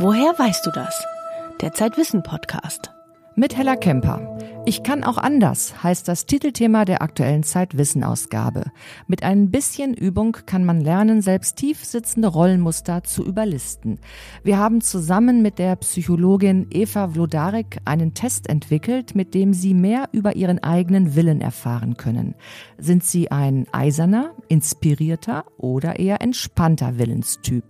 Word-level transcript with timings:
Woher 0.00 0.38
weißt 0.38 0.64
du 0.64 0.70
das? 0.70 1.04
Der 1.60 1.72
Zeitwissen 1.72 2.22
Podcast. 2.22 2.92
Mit 3.34 3.56
Hella 3.56 3.74
Kemper. 3.74 4.20
Ich 4.68 4.82
kann 4.82 5.02
auch 5.02 5.16
anders, 5.16 5.82
heißt 5.82 6.06
das 6.08 6.26
Titelthema 6.26 6.84
der 6.84 7.00
aktuellen 7.00 7.42
Zeitwissen-Ausgabe. 7.42 8.64
Mit 9.06 9.22
ein 9.22 9.50
bisschen 9.50 9.94
Übung 9.94 10.36
kann 10.44 10.62
man 10.62 10.82
lernen, 10.82 11.22
selbst 11.22 11.56
tief 11.56 11.86
sitzende 11.86 12.28
Rollenmuster 12.28 13.02
zu 13.02 13.24
überlisten. 13.24 13.98
Wir 14.44 14.58
haben 14.58 14.82
zusammen 14.82 15.40
mit 15.40 15.58
der 15.58 15.74
Psychologin 15.76 16.66
Eva 16.70 17.14
Vlodarek 17.14 17.78
einen 17.86 18.12
Test 18.12 18.46
entwickelt, 18.50 19.14
mit 19.14 19.32
dem 19.32 19.54
Sie 19.54 19.72
mehr 19.72 20.10
über 20.12 20.36
Ihren 20.36 20.62
eigenen 20.62 21.16
Willen 21.16 21.40
erfahren 21.40 21.96
können. 21.96 22.34
Sind 22.76 23.04
Sie 23.04 23.30
ein 23.30 23.66
eiserner, 23.72 24.34
inspirierter 24.48 25.46
oder 25.56 25.98
eher 25.98 26.20
entspannter 26.20 26.98
Willenstyp? 26.98 27.64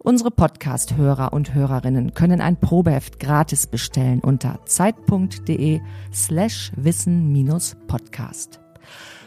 Unsere 0.00 0.32
Podcast-Hörer 0.32 1.32
und 1.32 1.54
Hörerinnen 1.54 2.14
können 2.14 2.40
ein 2.40 2.58
Probeheft 2.58 3.20
gratis 3.20 3.68
bestellen 3.68 4.18
unter 4.18 4.58
zeit.de 4.64 5.80
slash 6.32 6.72
wissen-podcast. 6.76 8.58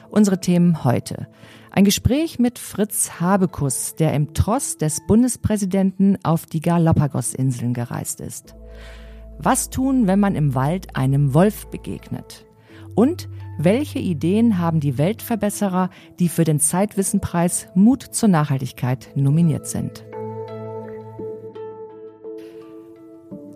Unsere 0.09 0.41
Themen 0.41 0.83
heute. 0.83 1.27
Ein 1.69 1.85
Gespräch 1.85 2.39
mit 2.39 2.57
Fritz 2.57 3.19
Habekus, 3.19 3.93
der 3.93 4.15
im 4.15 4.33
Tross 4.33 4.77
des 4.77 5.05
Bundespräsidenten 5.05 6.17
auf 6.23 6.47
die 6.47 6.61
Galapagos-Inseln 6.61 7.75
gereist 7.75 8.21
ist. 8.21 8.55
Was 9.37 9.69
tun, 9.69 10.07
wenn 10.07 10.19
man 10.19 10.33
im 10.33 10.55
Wald 10.55 10.95
einem 10.95 11.35
Wolf 11.35 11.67
begegnet? 11.67 12.47
Und 12.95 13.29
welche 13.59 13.99
Ideen 13.99 14.57
haben 14.57 14.79
die 14.79 14.97
Weltverbesserer, 14.97 15.91
die 16.17 16.27
für 16.27 16.43
den 16.43 16.59
Zeitwissenpreis 16.59 17.67
Mut 17.75 18.01
zur 18.01 18.29
Nachhaltigkeit 18.29 19.11
nominiert 19.15 19.67
sind? 19.67 20.03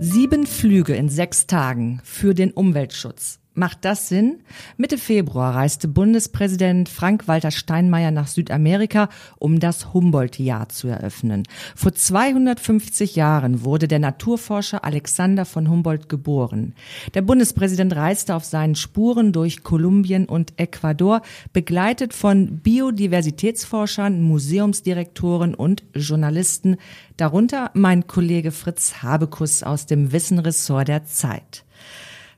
Sieben 0.02 0.48
Flüge 0.48 0.96
in 0.96 1.10
sechs 1.10 1.46
Tagen 1.46 2.00
für 2.06 2.34
den 2.34 2.52
Umweltschutz. 2.52 3.42
Macht 3.60 3.84
das 3.84 4.08
Sinn? 4.08 4.40
Mitte 4.78 4.98
Februar 4.98 5.54
reiste 5.54 5.90
Bundespräsident 5.90 6.88
Frank-Walter 6.88 7.52
Steinmeier 7.52 8.10
nach 8.10 8.28
Südamerika, 8.28 9.10
um 9.38 9.60
das 9.60 9.94
Humboldt-Jahr 9.94 10.70
zu 10.70 10.88
eröffnen. 10.88 11.44
Vor 11.76 11.94
250 11.94 13.18
Jahren 13.18 13.66
wurde 13.66 13.90
der 13.90 14.00
Naturforscher 14.00 14.86
Alexander 14.86 15.44
von 15.44 15.70
Humboldt 15.70 16.08
geboren. 16.08 16.74
Der 17.16 17.22
Bundespräsident 17.22 17.94
reiste 17.98 18.34
auf 18.34 18.46
seinen 18.46 18.76
Spuren 18.76 19.34
durch 19.34 19.62
Kolumbien 19.62 20.24
und 20.24 20.54
Ecuador, 20.58 21.22
begleitet 21.52 22.14
von 22.14 22.60
Biodiversitätsforschern, 22.60 24.22
Museumsdirektoren 24.22 25.54
und 25.54 25.84
Journalisten, 25.94 26.78
darunter 27.18 27.72
mein 27.74 28.08
Kollege 28.08 28.54
Fritz 28.54 29.04
Habekus 29.04 29.64
aus 29.64 29.86
dem 29.86 30.14
Wissenressort 30.14 30.88
der 30.88 31.04
Zeit. 31.04 31.66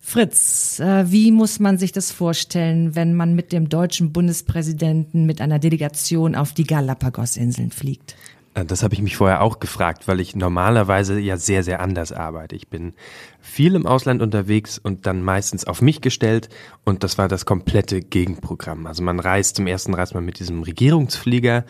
Fritz, 0.04 0.80
äh, 0.80 1.10
wie 1.12 1.32
muss 1.32 1.60
man 1.60 1.78
sich 1.78 1.92
das 1.92 2.12
vorstellen, 2.12 2.96
wenn 2.96 3.14
man 3.14 3.36
mit 3.36 3.54
dem 3.54 3.70
deutschen 3.70 4.12
Bundespräsidenten 4.12 5.26
mit 5.26 5.40
einer 5.42 5.60
Delegation 5.60 6.36
auf 6.36 6.54
die 6.54 6.66
Galapagos-Inseln 6.66 7.72
fliegt? 7.72 8.16
Äh, 8.56 8.66
das 8.66 8.84
habe 8.84 8.96
ich 8.96 9.02
mich 9.02 9.16
vorher 9.16 9.42
auch 9.42 9.60
gefragt, 9.60 10.08
weil 10.08 10.20
ich 10.20 10.36
normalerweise 10.36 11.20
ja 11.20 11.38
sehr, 11.38 11.64
sehr 11.64 11.80
anders 11.80 12.12
arbeite. 12.12 12.56
Ich 12.56 12.68
bin 12.68 12.94
viel 13.40 13.76
im 13.76 13.86
Ausland 13.86 14.22
unterwegs 14.22 14.80
und 14.80 15.06
dann 15.06 15.22
meistens 15.22 15.66
auf 15.66 15.82
mich 15.82 16.02
gestellt 16.02 16.50
und 16.84 17.04
das 17.04 17.18
war 17.18 17.28
das 17.28 17.46
komplette 17.46 18.02
Gegenprogramm. 18.02 18.88
Also 18.88 19.04
man 19.04 19.20
reist, 19.20 19.58
zum 19.58 19.68
ersten 19.68 19.94
reist 19.94 20.16
man 20.16 20.26
mit 20.26 20.40
diesem 20.40 20.64
Regierungsflieger 20.64 21.64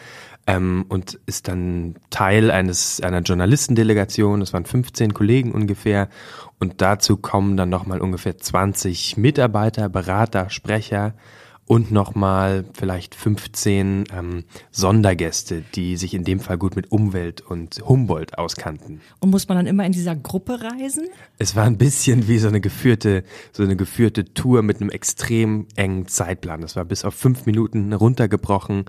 ähm, 0.48 0.86
und 0.90 1.20
ist 1.26 1.48
dann 1.48 1.96
Teil 2.10 2.50
eines 2.50 3.02
einer 3.02 3.20
Journalistendelegation. 3.20 4.40
Das 4.40 4.54
waren 4.54 4.66
15 4.66 5.14
Kollegen 5.14 5.52
ungefähr 5.52 6.10
und 6.62 6.80
dazu 6.80 7.18
kommen 7.18 7.58
dann 7.58 7.70
nochmal 7.70 8.02
ungefähr 8.02 8.38
20 8.38 9.18
Mitarbeiter, 9.18 9.90
Berater, 9.90 10.52
Sprecher 10.52 11.16
und 11.66 11.92
nochmal 11.92 12.66
vielleicht 12.74 13.16
15 13.16 14.04
ähm, 14.14 14.44
Sondergäste, 14.70 15.64
die 15.74 15.98
sich 15.98 16.14
in 16.14 16.24
dem 16.24 16.40
Fall 16.40 16.60
gut 16.60 16.76
mit 16.76 16.92
Umwelt 16.92 17.42
und 17.42 17.82
Humboldt 17.88 18.38
auskannten. 18.38 19.02
Und 19.22 19.32
muss 19.32 19.48
man 19.48 19.58
dann 19.58 19.66
immer 19.66 19.86
in 19.86 19.92
dieser 19.92 20.16
Gruppe 20.16 20.60
reisen? 20.62 21.08
Es 21.40 21.56
war 21.56 21.64
ein 21.64 21.78
bisschen 21.78 22.28
wie 22.28 22.38
so 22.38 22.48
eine 22.48 22.62
geführte, 22.62 23.24
so 23.54 23.64
eine 23.64 23.76
geführte 23.76 24.34
Tour 24.34 24.62
mit 24.62 24.82
einem 24.82 24.92
extrem 24.92 25.66
engen 25.76 26.08
Zeitplan. 26.08 26.62
Das 26.62 26.76
war 26.76 26.86
bis 26.86 27.06
auf 27.06 27.16
fünf 27.16 27.48
Minuten 27.48 27.94
runtergebrochen 27.94 28.86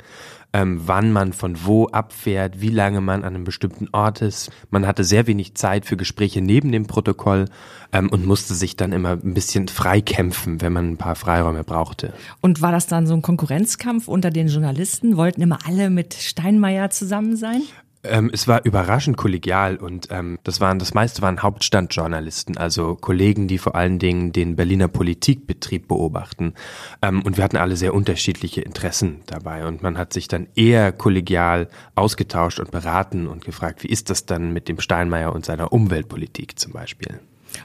ähm, 0.52 0.80
wann 0.84 1.12
man 1.12 1.32
von 1.32 1.64
wo 1.64 1.86
abfährt, 1.86 2.60
wie 2.60 2.68
lange 2.68 3.00
man 3.00 3.24
an 3.24 3.34
einem 3.34 3.44
bestimmten 3.44 3.88
Ort 3.92 4.22
ist. 4.22 4.50
Man 4.70 4.86
hatte 4.86 5.04
sehr 5.04 5.26
wenig 5.26 5.54
Zeit 5.54 5.86
für 5.86 5.96
Gespräche 5.96 6.42
neben 6.42 6.72
dem 6.72 6.86
Protokoll 6.86 7.46
ähm, 7.92 8.10
und 8.10 8.26
musste 8.26 8.54
sich 8.54 8.76
dann 8.76 8.92
immer 8.92 9.12
ein 9.12 9.34
bisschen 9.34 9.68
freikämpfen, 9.68 10.60
wenn 10.60 10.72
man 10.72 10.92
ein 10.92 10.96
paar 10.96 11.14
Freiräume 11.14 11.64
brauchte. 11.64 12.12
Und 12.40 12.60
war 12.60 12.72
das 12.72 12.86
dann 12.86 13.06
so 13.06 13.14
ein 13.14 13.22
Konkurrenzkampf 13.22 14.08
unter 14.08 14.30
den 14.30 14.48
Journalisten? 14.48 15.16
Wollten 15.16 15.42
immer 15.42 15.58
alle 15.66 15.90
mit 15.90 16.14
Steinmeier 16.14 16.90
zusammen 16.90 17.36
sein? 17.36 17.62
Ähm, 18.04 18.30
es 18.32 18.48
war 18.48 18.64
überraschend 18.64 19.16
kollegial 19.16 19.76
und 19.76 20.08
ähm, 20.10 20.38
das 20.42 20.60
waren 20.60 20.80
das 20.80 20.92
meiste 20.92 21.22
waren 21.22 21.40
Hauptstandjournalisten, 21.40 22.56
also 22.56 22.96
Kollegen, 22.96 23.46
die 23.46 23.58
vor 23.58 23.76
allen 23.76 24.00
Dingen 24.00 24.32
den 24.32 24.56
Berliner 24.56 24.88
Politikbetrieb 24.88 25.86
beobachten. 25.86 26.54
Ähm, 27.00 27.22
und 27.22 27.36
wir 27.36 27.44
hatten 27.44 27.56
alle 27.56 27.76
sehr 27.76 27.94
unterschiedliche 27.94 28.60
Interessen 28.60 29.20
dabei 29.26 29.66
und 29.66 29.82
man 29.82 29.98
hat 29.98 30.12
sich 30.12 30.26
dann 30.26 30.48
eher 30.56 30.90
kollegial 30.90 31.68
ausgetauscht 31.94 32.58
und 32.58 32.72
beraten 32.72 33.28
und 33.28 33.44
gefragt, 33.44 33.84
wie 33.84 33.88
ist 33.88 34.10
das 34.10 34.26
dann 34.26 34.52
mit 34.52 34.68
dem 34.68 34.80
Steinmeier 34.80 35.32
und 35.32 35.44
seiner 35.44 35.72
Umweltpolitik 35.72 36.58
zum 36.58 36.72
Beispiel. 36.72 37.20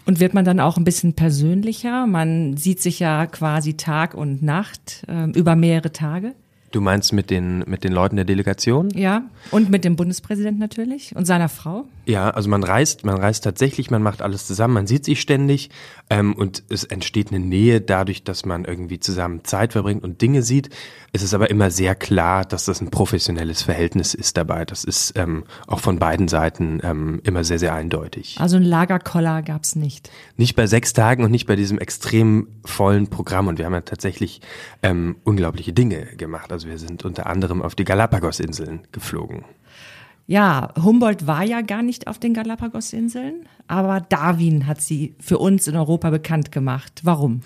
Und 0.05 0.19
wird 0.19 0.33
man 0.33 0.45
dann 0.45 0.59
auch 0.59 0.77
ein 0.77 0.83
bisschen 0.83 1.13
persönlicher? 1.13 2.05
Man 2.05 2.57
sieht 2.57 2.81
sich 2.81 2.99
ja 2.99 3.25
quasi 3.25 3.75
Tag 3.75 4.13
und 4.13 4.43
Nacht 4.43 5.03
äh, 5.07 5.31
über 5.31 5.55
mehrere 5.55 5.91
Tage. 5.91 6.35
Du 6.71 6.81
meinst 6.81 7.13
mit 7.13 7.29
den, 7.29 7.59
mit 7.65 7.83
den 7.83 7.93
Leuten 7.93 8.17
der 8.17 8.25
Delegation? 8.25 8.89
Ja, 8.89 9.23
und 9.51 9.69
mit 9.69 9.85
dem 9.85 9.95
Bundespräsidenten 9.95 10.59
natürlich 10.59 11.15
und 11.15 11.25
seiner 11.25 11.47
Frau? 11.47 11.85
Ja, 12.05 12.29
also 12.29 12.49
man 12.49 12.63
reist, 12.63 13.05
man 13.05 13.17
reist 13.17 13.43
tatsächlich, 13.43 13.89
man 13.89 14.01
macht 14.01 14.21
alles 14.21 14.47
zusammen, 14.47 14.73
man 14.73 14.87
sieht 14.87 15.05
sich 15.05 15.21
ständig 15.21 15.69
ähm, 16.09 16.33
und 16.33 16.63
es 16.69 16.83
entsteht 16.83 17.31
eine 17.31 17.39
Nähe 17.39 17.79
dadurch, 17.79 18.23
dass 18.23 18.45
man 18.45 18.65
irgendwie 18.65 18.99
zusammen 18.99 19.43
Zeit 19.43 19.73
verbringt 19.73 20.03
und 20.03 20.21
Dinge 20.21 20.41
sieht. 20.43 20.69
Es 21.13 21.23
ist 21.23 21.33
aber 21.33 21.49
immer 21.49 21.71
sehr 21.71 21.95
klar, 21.95 22.45
dass 22.45 22.65
das 22.65 22.81
ein 22.81 22.91
professionelles 22.91 23.61
Verhältnis 23.61 24.13
ist 24.13 24.37
dabei. 24.37 24.65
Das 24.65 24.83
ist 24.83 25.13
ähm, 25.17 25.45
auch 25.65 25.79
von 25.79 25.99
beiden 25.99 26.27
Seiten 26.27 26.79
ähm, 26.83 27.21
immer 27.23 27.43
sehr, 27.43 27.59
sehr 27.59 27.73
eindeutig. 27.73 28.35
Also 28.39 28.57
ein 28.57 28.63
Lagerkoller 28.63 29.41
gab's 29.41 29.75
nicht? 29.75 30.11
Nicht 30.35 30.55
bei 30.55 30.67
sechs 30.67 30.93
Tagen 30.93 31.23
und 31.23 31.31
nicht 31.31 31.47
bei 31.47 31.55
diesem 31.55 31.79
extrem 31.79 32.47
vollen 32.65 33.07
Programm. 33.07 33.47
Und 33.47 33.57
wir 33.57 33.65
haben 33.65 33.73
ja 33.73 33.81
tatsächlich 33.81 34.41
ähm, 34.83 35.15
unglaubliche 35.23 35.73
Dinge 35.73 36.05
gemacht. 36.17 36.51
Also 36.57 36.69
wir 36.69 36.79
sind 36.79 37.05
unter 37.05 37.27
anderem 37.27 37.61
auf 37.61 37.75
die 37.75 37.83
Galapagos-Inseln 37.83 38.79
geflogen. 38.91 39.45
Ja, 40.25 40.73
Humboldt 40.83 41.27
war 41.27 41.43
ja 41.43 41.61
gar 41.61 41.83
nicht 41.83 42.07
auf 42.07 42.17
den 42.17 42.33
Galapagos-Inseln, 42.33 43.47
aber 43.67 44.01
Darwin 44.01 44.65
hat 44.65 44.81
sie 44.81 45.13
für 45.19 45.37
uns 45.37 45.67
in 45.67 45.75
Europa 45.75 46.09
bekannt 46.09 46.51
gemacht. 46.51 47.01
Warum? 47.03 47.41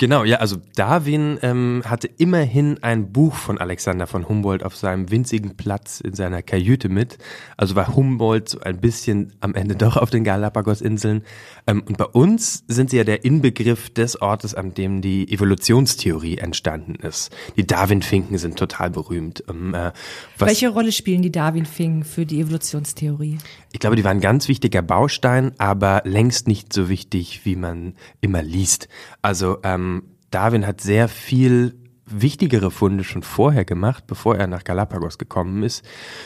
Genau, 0.00 0.24
ja, 0.24 0.38
also 0.38 0.56
Darwin 0.76 1.38
ähm, 1.42 1.82
hatte 1.84 2.08
immerhin 2.16 2.82
ein 2.82 3.12
Buch 3.12 3.34
von 3.34 3.58
Alexander 3.58 4.06
von 4.06 4.30
Humboldt 4.30 4.62
auf 4.62 4.74
seinem 4.74 5.10
winzigen 5.10 5.58
Platz 5.58 6.00
in 6.00 6.14
seiner 6.14 6.40
Kajüte 6.40 6.88
mit. 6.88 7.18
Also 7.58 7.76
war 7.76 7.94
Humboldt 7.94 8.48
so 8.48 8.60
ein 8.60 8.80
bisschen 8.80 9.34
am 9.40 9.54
Ende 9.54 9.76
doch 9.76 9.98
auf 9.98 10.08
den 10.08 10.24
Galapagos-Inseln. 10.24 11.22
Ähm, 11.66 11.82
und 11.86 11.98
bei 11.98 12.06
uns 12.06 12.64
sind 12.66 12.88
sie 12.88 12.96
ja 12.96 13.04
der 13.04 13.26
Inbegriff 13.26 13.90
des 13.90 14.22
Ortes, 14.22 14.54
an 14.54 14.72
dem 14.72 15.02
die 15.02 15.30
Evolutionstheorie 15.30 16.38
entstanden 16.38 16.94
ist. 16.94 17.30
Die 17.58 17.66
Darwin-Finken 17.66 18.38
sind 18.38 18.58
total 18.58 18.88
berühmt. 18.88 19.44
Ähm, 19.50 19.74
äh, 19.74 19.92
Welche 20.38 20.70
Rolle 20.70 20.92
spielen 20.92 21.20
die 21.20 21.30
Darwin-Finken 21.30 22.04
für 22.04 22.24
die 22.24 22.40
Evolutionstheorie? 22.40 23.36
Ich 23.72 23.78
glaube, 23.78 23.96
die 23.96 24.04
waren 24.04 24.18
ein 24.18 24.22
ganz 24.22 24.48
wichtiger 24.48 24.82
Baustein, 24.82 25.52
aber 25.58 26.02
längst 26.04 26.48
nicht 26.48 26.72
so 26.72 26.88
wichtig, 26.88 27.42
wie 27.44 27.56
man 27.56 27.94
immer 28.20 28.42
liest. 28.42 28.88
Also 29.22 29.58
ähm, 29.62 30.02
Darwin 30.30 30.66
hat 30.66 30.80
sehr 30.80 31.08
viel 31.08 31.76
wichtigere 32.10 32.70
Funde 32.70 33.04
schon 33.04 33.22
vorher 33.22 33.64
gemacht, 33.64 34.06
bevor 34.06 34.36
er 34.36 34.46
nach 34.46 34.64
Galapagos 34.64 35.18
gekommen 35.18 35.62
ist, 35.62 35.84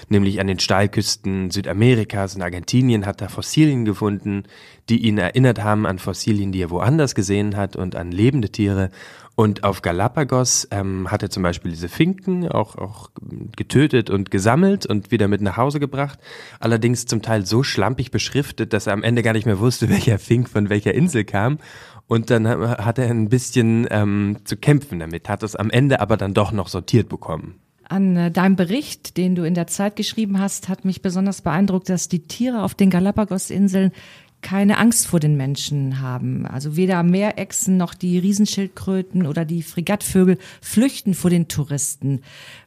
nämlich 0.09 0.41
an 0.41 0.47
den 0.47 0.59
Steilküsten 0.59 1.51
Südamerikas 1.51 2.35
und 2.35 2.43
Argentinien 2.43 3.07
hat 3.07 3.21
er 3.21 3.29
Fossilien 3.29 3.85
gefunden, 3.85 4.45
die 4.89 5.07
ihn 5.07 5.19
erinnert 5.19 5.63
haben 5.63 5.87
an 5.87 5.99
Fossilien, 5.99 6.53
die 6.53 6.63
er 6.63 6.71
woanders 6.71 7.15
gesehen 7.15 7.57
hat 7.57 7.77
und 7.77 7.97
an 7.97 8.11
lebende 8.11 8.51
Tiere. 8.51 8.91
Und 9.37 9.65
auf 9.65 9.83
Galapagos 9.83 10.69
ähm, 10.71 11.11
hat 11.11 11.23
er 11.23 11.31
zum 11.31 11.43
Beispiel 11.43 11.73
diese 11.73 11.89
Finken 11.89 12.49
auch, 12.49 12.77
auch 12.77 13.11
getötet 13.57 14.09
und 14.09 14.31
gesammelt 14.31 14.87
und 14.87 15.11
wieder 15.11 15.27
mit 15.27 15.41
nach 15.41 15.57
Hause 15.57 15.81
gebracht. 15.81 16.21
Allerdings 16.61 17.07
zum 17.07 17.21
Teil 17.21 17.45
so 17.45 17.65
schlampig 17.65 18.13
beschriftet, 18.13 18.73
dass 18.73 18.87
er 18.87 18.93
am 18.93 19.03
Ende 19.03 19.23
gar 19.23 19.33
nicht 19.33 19.47
mehr 19.47 19.59
wusste, 19.59 19.89
welcher 19.91 20.19
Fink 20.19 20.49
von 20.49 20.69
welcher 20.69 20.95
Insel 20.95 21.25
kam. 21.25 21.59
Und 22.07 22.31
dann 22.31 22.47
hat 22.47 22.99
er 22.99 23.11
ein 23.11 23.29
bisschen 23.29 23.89
ähm, 23.91 24.37
zu 24.45 24.57
kämpfen 24.57 24.99
damit, 24.99 25.29
hat 25.29 25.43
es 25.43 25.57
am 25.57 25.71
Ende 25.71 26.01
aber 26.01 26.17
dann 26.17 26.35
doch 26.35 26.53
noch 26.53 26.69
sortiert 26.69 27.09
bekommen. 27.09 27.55
An 27.89 28.17
äh, 28.17 28.31
deinem 28.31 28.57
Bericht, 28.57 29.17
den 29.17 29.35
du 29.35 29.45
in 29.45 29.55
der 29.55 29.67
Zeit 29.67 29.97
geschrieben 29.97 30.39
hast, 30.39 30.69
hat 30.69 30.85
mich 30.85 31.03
besonders 31.03 31.43
beeindruckt, 31.43 31.89
dass 31.89 32.09
die 32.09 32.21
Tiere 32.21 32.63
auf 32.63 32.75
den 32.75 32.91
Galapagos-Inseln 32.91 33.93
keine 34.45 34.79
Angst 34.79 35.09
vor 35.09 35.19
den 35.19 35.37
Menschen 35.37 36.01
haben. 36.01 36.47
Also 36.47 36.77
weder 36.77 37.03
Meerechsen 37.03 37.77
noch 37.77 37.95
die 37.95 38.19
Riesenschildkröten 38.19 39.27
oder 39.27 39.45
die 39.45 39.63
Fregattvögel 39.63 40.39
flüchten 40.61 41.15
vor 41.15 41.31
den 41.31 41.49
Touristen. 41.49 42.21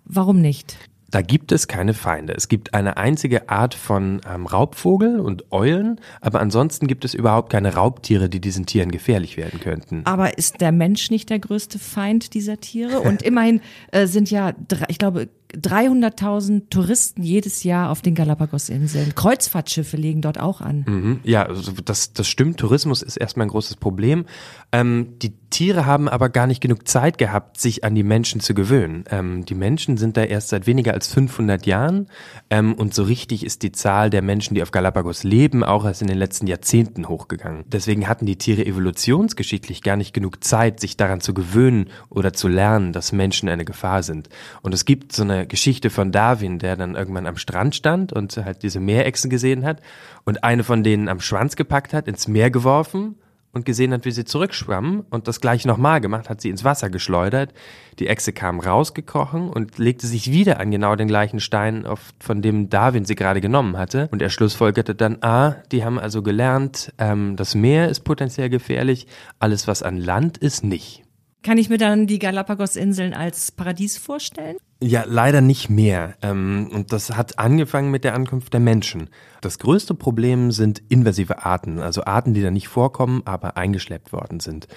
Warum 0.03 0.41
nicht? 0.41 0.75
Da 1.09 1.21
gibt 1.21 1.53
es 1.53 1.69
keine 1.69 1.93
Feinde. 1.93 2.33
Es 2.33 2.49
gibt 2.49 2.73
eine 2.73 2.97
einzige 2.97 3.47
Art 3.47 3.75
von 3.75 4.19
ähm, 4.29 4.45
Raubvogel 4.45 5.21
und 5.21 5.51
Eulen, 5.51 6.01
aber 6.19 6.41
ansonsten 6.41 6.87
gibt 6.87 7.05
es 7.05 7.13
überhaupt 7.13 7.49
keine 7.49 7.75
Raubtiere, 7.75 8.27
die 8.27 8.41
diesen 8.41 8.65
Tieren 8.65 8.91
gefährlich 8.91 9.37
werden 9.37 9.61
könnten. 9.61 10.01
Aber 10.03 10.37
ist 10.37 10.59
der 10.59 10.73
Mensch 10.73 11.09
nicht 11.09 11.29
der 11.29 11.39
größte 11.39 11.79
Feind 11.79 12.33
dieser 12.33 12.59
Tiere? 12.59 12.99
Und 12.99 13.21
immerhin 13.23 13.61
äh, 13.91 14.07
sind 14.07 14.29
ja, 14.29 14.53
ich 14.89 14.97
glaube, 14.97 15.29
300.000 15.53 16.69
Touristen 16.69 17.23
jedes 17.23 17.63
Jahr 17.63 17.89
auf 17.89 18.01
den 18.01 18.15
Galapagos-Inseln. 18.15 19.15
Kreuzfahrtschiffe 19.15 19.95
legen 19.95 20.21
dort 20.21 20.39
auch 20.39 20.59
an. 20.59 20.85
Mhm, 20.87 21.19
ja, 21.23 21.45
also 21.45 21.71
das, 21.71 22.13
das 22.13 22.27
stimmt. 22.27 22.59
Tourismus 22.59 23.01
ist 23.01 23.17
erstmal 23.17 23.47
ein 23.47 23.51
großes 23.51 23.77
Problem. 23.77 24.25
Ähm, 24.71 25.19
die 25.21 25.33
Tiere 25.49 25.85
haben 25.85 26.09
aber 26.09 26.29
gar 26.29 26.45
nicht 26.45 26.61
genug 26.61 26.87
Zeit 26.87 27.17
gehabt, 27.17 27.59
sich 27.59 27.83
an 27.83 27.95
die 27.95 28.03
Menschen 28.03 28.41
zu 28.41 28.53
gewöhnen. 28.53 29.05
Ähm, 29.09 29.45
die 29.45 29.55
Menschen 29.55 29.97
sind 29.97 30.17
da 30.17 30.23
erst 30.23 30.49
seit 30.49 30.67
weniger 30.67 30.93
als 30.93 31.07
500 31.07 31.65
Jahren 31.65 32.07
ähm, 32.49 32.73
und 32.73 32.93
so 32.93 33.03
richtig 33.03 33.45
ist 33.45 33.63
die 33.63 33.71
Zahl 33.71 34.09
der 34.09 34.21
Menschen, 34.21 34.55
die 34.55 34.61
auf 34.61 34.71
Galapagos 34.71 35.23
leben, 35.23 35.63
auch 35.63 35.85
erst 35.85 36.01
in 36.01 36.07
den 36.07 36.17
letzten 36.17 36.47
Jahrzehnten 36.47 37.07
hochgegangen. 37.07 37.63
Deswegen 37.67 38.07
hatten 38.07 38.25
die 38.25 38.37
Tiere 38.37 38.65
evolutionsgeschichtlich 38.65 39.83
gar 39.83 39.95
nicht 39.95 40.13
genug 40.13 40.43
Zeit, 40.43 40.79
sich 40.79 40.97
daran 40.97 41.21
zu 41.21 41.33
gewöhnen 41.33 41.89
oder 42.09 42.33
zu 42.33 42.47
lernen, 42.47 42.91
dass 42.91 43.11
Menschen 43.11 43.47
eine 43.47 43.65
Gefahr 43.65 44.03
sind. 44.03 44.29
Und 44.61 44.73
es 44.73 44.85
gibt 44.85 45.13
so 45.13 45.23
eine 45.23 45.47
Geschichte 45.47 45.89
von 45.89 46.11
Darwin, 46.11 46.59
der 46.59 46.75
dann 46.75 46.95
irgendwann 46.95 47.25
am 47.25 47.37
Strand 47.37 47.75
stand 47.75 48.11
und 48.11 48.37
halt 48.37 48.63
diese 48.63 48.79
Meerechsen 48.79 49.29
gesehen 49.29 49.63
hat 49.65 49.81
und 50.25 50.43
eine 50.43 50.63
von 50.63 50.83
denen 50.83 51.07
am 51.07 51.21
Schwanz 51.21 51.55
gepackt 51.55 51.93
hat, 51.93 52.07
ins 52.07 52.27
Meer 52.27 52.51
geworfen 52.51 53.15
und 53.57 53.65
gesehen 53.65 53.91
hat, 53.91 54.05
wie 54.05 54.11
sie 54.11 54.23
zurückschwammen 54.23 55.03
und 55.09 55.27
das 55.27 55.41
gleich 55.41 55.65
nochmal 55.65 55.99
gemacht, 55.99 56.29
hat 56.29 56.39
sie 56.41 56.49
ins 56.49 56.63
Wasser 56.63 56.89
geschleudert. 56.89 57.53
Die 57.99 58.07
Echse 58.07 58.31
kam 58.31 58.59
rausgekrochen 58.59 59.49
und 59.49 59.77
legte 59.77 60.07
sich 60.07 60.31
wieder 60.31 60.59
an 60.59 60.71
genau 60.71 60.95
den 60.95 61.07
gleichen 61.07 61.39
Stein, 61.39 61.85
auf, 61.85 61.99
von 62.19 62.41
dem 62.41 62.69
Darwin 62.69 63.05
sie 63.05 63.15
gerade 63.15 63.41
genommen 63.41 63.77
hatte. 63.77 64.07
Und 64.11 64.21
er 64.21 64.29
schlussfolgerte 64.29 64.95
dann, 64.95 65.17
ah, 65.21 65.55
die 65.71 65.83
haben 65.83 65.99
also 65.99 66.21
gelernt, 66.21 66.93
ähm, 66.97 67.35
das 67.35 67.55
Meer 67.55 67.89
ist 67.89 68.01
potenziell 68.01 68.49
gefährlich, 68.49 69.07
alles 69.39 69.67
was 69.67 69.83
an 69.83 69.97
Land 69.97 70.37
ist 70.37 70.63
nicht. 70.63 71.06
Kann 71.43 71.57
ich 71.57 71.69
mir 71.69 71.77
dann 71.77 72.07
die 72.07 72.19
Galapagos-Inseln 72.19 73.13
als 73.13 73.51
Paradies 73.51 73.97
vorstellen? 73.97 74.57
Ja, 74.79 75.05
leider 75.07 75.41
nicht 75.41 75.69
mehr. 75.69 76.15
Ähm, 76.21 76.69
und 76.71 76.93
das 76.93 77.15
hat 77.15 77.39
angefangen 77.39 77.89
mit 77.89 78.03
der 78.03 78.13
Ankunft 78.13 78.53
der 78.53 78.59
Menschen. 78.59 79.09
Das 79.41 79.57
größte 79.57 79.95
Problem 79.95 80.51
sind 80.51 80.83
invasive 80.89 81.45
Arten, 81.45 81.79
also 81.79 82.03
Arten, 82.05 82.33
die 82.33 82.43
da 82.43 82.51
nicht 82.51 82.67
vorkommen, 82.67 83.21
aber 83.25 83.57
eingeschleppt 83.57 84.13
worden 84.13 84.39
sind. 84.39 84.67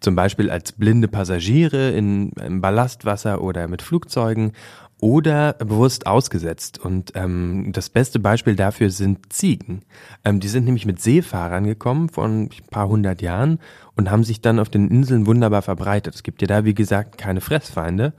Zum 0.00 0.14
Beispiel 0.14 0.50
als 0.50 0.72
blinde 0.72 1.08
Passagiere 1.08 1.90
in, 1.90 2.30
im 2.30 2.60
Ballastwasser 2.62 3.42
oder 3.42 3.68
mit 3.68 3.82
Flugzeugen 3.82 4.52
oder 5.00 5.54
bewusst 5.54 6.06
ausgesetzt. 6.06 6.78
Und 6.78 7.12
ähm, 7.14 7.70
das 7.72 7.88
beste 7.88 8.18
Beispiel 8.18 8.56
dafür 8.56 8.90
sind 8.90 9.32
Ziegen. 9.32 9.82
Ähm, 10.24 10.40
die 10.40 10.48
sind 10.48 10.64
nämlich 10.64 10.86
mit 10.86 11.00
Seefahrern 11.00 11.64
gekommen 11.64 12.08
vor 12.08 12.26
ein 12.26 12.50
paar 12.70 12.88
hundert 12.88 13.22
Jahren 13.22 13.58
und 13.96 14.10
haben 14.10 14.24
sich 14.24 14.40
dann 14.40 14.58
auf 14.58 14.68
den 14.68 14.88
Inseln 14.90 15.26
wunderbar 15.26 15.62
verbreitet. 15.62 16.14
Es 16.14 16.22
gibt 16.22 16.42
ja 16.42 16.48
da, 16.48 16.64
wie 16.64 16.74
gesagt, 16.74 17.18
keine 17.18 17.40
Fressfeinde. 17.40 18.12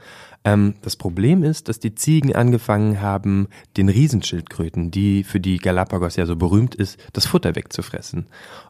Ähm, 0.44 0.76
das 0.82 0.96
Problem 0.96 1.44
ist, 1.44 1.68
dass 1.68 1.80
die 1.80 1.94
Ziegen 1.94 2.36
angefangen 2.36 3.02
haben, 3.02 3.48
den 3.78 3.90
Riesenschildkröten, 3.90 4.90
die 4.90 5.24
für 5.24 5.40
die 5.40 5.58
Galapagos 5.58 6.16
ja 6.16 6.26
so 6.26 6.36
berühmt 6.36 6.74
ist, 6.74 7.00
das 7.14 7.28
Futter 7.28 7.56
wegzufressen. 7.56 8.26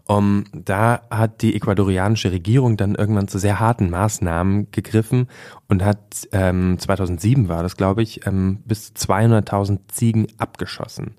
Um, 0.06 0.44
da 0.54 1.02
hat 1.10 1.42
die 1.42 1.56
ecuadorianische 1.56 2.32
Regierung 2.32 2.76
dann 2.76 2.96
irgendwann 2.96 3.30
zu 3.30 3.38
sehr 3.38 3.60
harten 3.60 3.90
Maßnahmen 3.90 4.72
gegriffen 4.72 5.28
und 5.70 5.84
hat, 5.84 6.28
ähm, 6.34 6.78
2007 6.78 7.48
war 7.48 7.64
das, 7.64 7.78
glaube 7.78 8.02
ich, 8.02 8.26
ähm, 8.28 8.60
bis 8.66 8.94
200.000 8.94 9.80
Ziegen 9.88 10.28
abgeschossen 10.38 11.16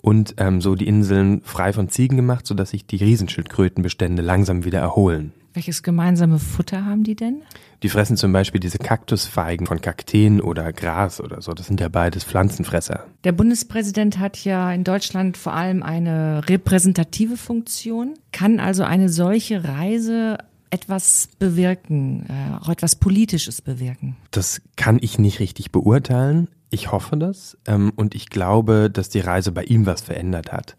und 0.00 0.34
ähm, 0.38 0.62
so 0.62 0.74
die 0.74 0.88
Inseln 0.88 1.42
frei 1.42 1.72
von 1.72 1.90
Ziegen 1.90 2.16
gemacht, 2.16 2.46
sodass 2.46 2.70
sich 2.70 2.86
die 2.86 2.96
Riesenschildkrötenbestände 2.96 4.22
langsam 4.22 4.64
wieder 4.64 4.80
erholen. 4.80 5.34
Welches 5.52 5.82
gemeinsame 5.82 6.38
Futter 6.38 6.84
haben 6.84 7.02
die 7.02 7.16
denn? 7.16 7.42
Die 7.82 7.88
fressen 7.88 8.16
zum 8.16 8.32
Beispiel 8.32 8.60
diese 8.60 8.78
Kaktusfeigen 8.78 9.66
von 9.66 9.80
Kakteen 9.80 10.40
oder 10.40 10.72
Gras 10.72 11.20
oder 11.20 11.42
so. 11.42 11.52
Das 11.52 11.66
sind 11.66 11.80
ja 11.80 11.88
beides 11.88 12.22
Pflanzenfresser. 12.24 13.06
Der 13.24 13.32
Bundespräsident 13.32 14.18
hat 14.18 14.44
ja 14.44 14.72
in 14.72 14.84
Deutschland 14.84 15.36
vor 15.36 15.52
allem 15.52 15.82
eine 15.82 16.48
repräsentative 16.48 17.36
Funktion. 17.36 18.14
Kann 18.32 18.60
also 18.60 18.84
eine 18.84 19.08
solche 19.08 19.64
Reise 19.64 20.38
etwas 20.70 21.28
bewirken, 21.38 22.26
äh, 22.28 22.62
auch 22.62 22.68
etwas 22.68 22.94
Politisches 22.94 23.60
bewirken? 23.60 24.16
Das 24.30 24.62
kann 24.76 24.98
ich 25.00 25.18
nicht 25.18 25.40
richtig 25.40 25.72
beurteilen. 25.72 26.48
Ich 26.70 26.92
hoffe 26.92 27.16
das 27.16 27.58
ähm, 27.66 27.92
und 27.96 28.14
ich 28.14 28.30
glaube, 28.30 28.88
dass 28.88 29.08
die 29.08 29.20
Reise 29.20 29.50
bei 29.50 29.64
ihm 29.64 29.86
was 29.86 30.00
verändert 30.02 30.52
hat. 30.52 30.76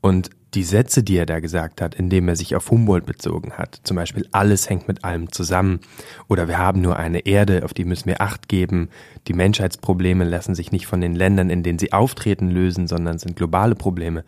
Und 0.00 0.30
die 0.54 0.64
Sätze, 0.64 1.02
die 1.02 1.16
er 1.16 1.26
da 1.26 1.40
gesagt 1.40 1.80
hat, 1.80 1.94
indem 1.94 2.28
er 2.28 2.36
sich 2.36 2.54
auf 2.54 2.70
Humboldt 2.70 3.06
bezogen 3.06 3.52
hat, 3.52 3.80
zum 3.84 3.96
Beispiel 3.96 4.26
alles 4.32 4.68
hängt 4.68 4.86
mit 4.86 5.04
allem 5.04 5.32
zusammen 5.32 5.80
oder 6.28 6.48
wir 6.48 6.58
haben 6.58 6.80
nur 6.80 6.96
eine 6.96 7.20
Erde, 7.20 7.64
auf 7.64 7.72
die 7.72 7.84
müssen 7.84 8.06
wir 8.06 8.20
Acht 8.20 8.48
geben, 8.48 8.88
die 9.28 9.32
Menschheitsprobleme 9.32 10.24
lassen 10.24 10.54
sich 10.54 10.72
nicht 10.72 10.86
von 10.86 11.00
den 11.00 11.14
Ländern, 11.14 11.50
in 11.50 11.62
denen 11.62 11.78
sie 11.78 11.92
auftreten, 11.92 12.50
lösen, 12.50 12.86
sondern 12.86 13.18
sind 13.18 13.36
globale 13.36 13.74
Probleme. 13.74 14.24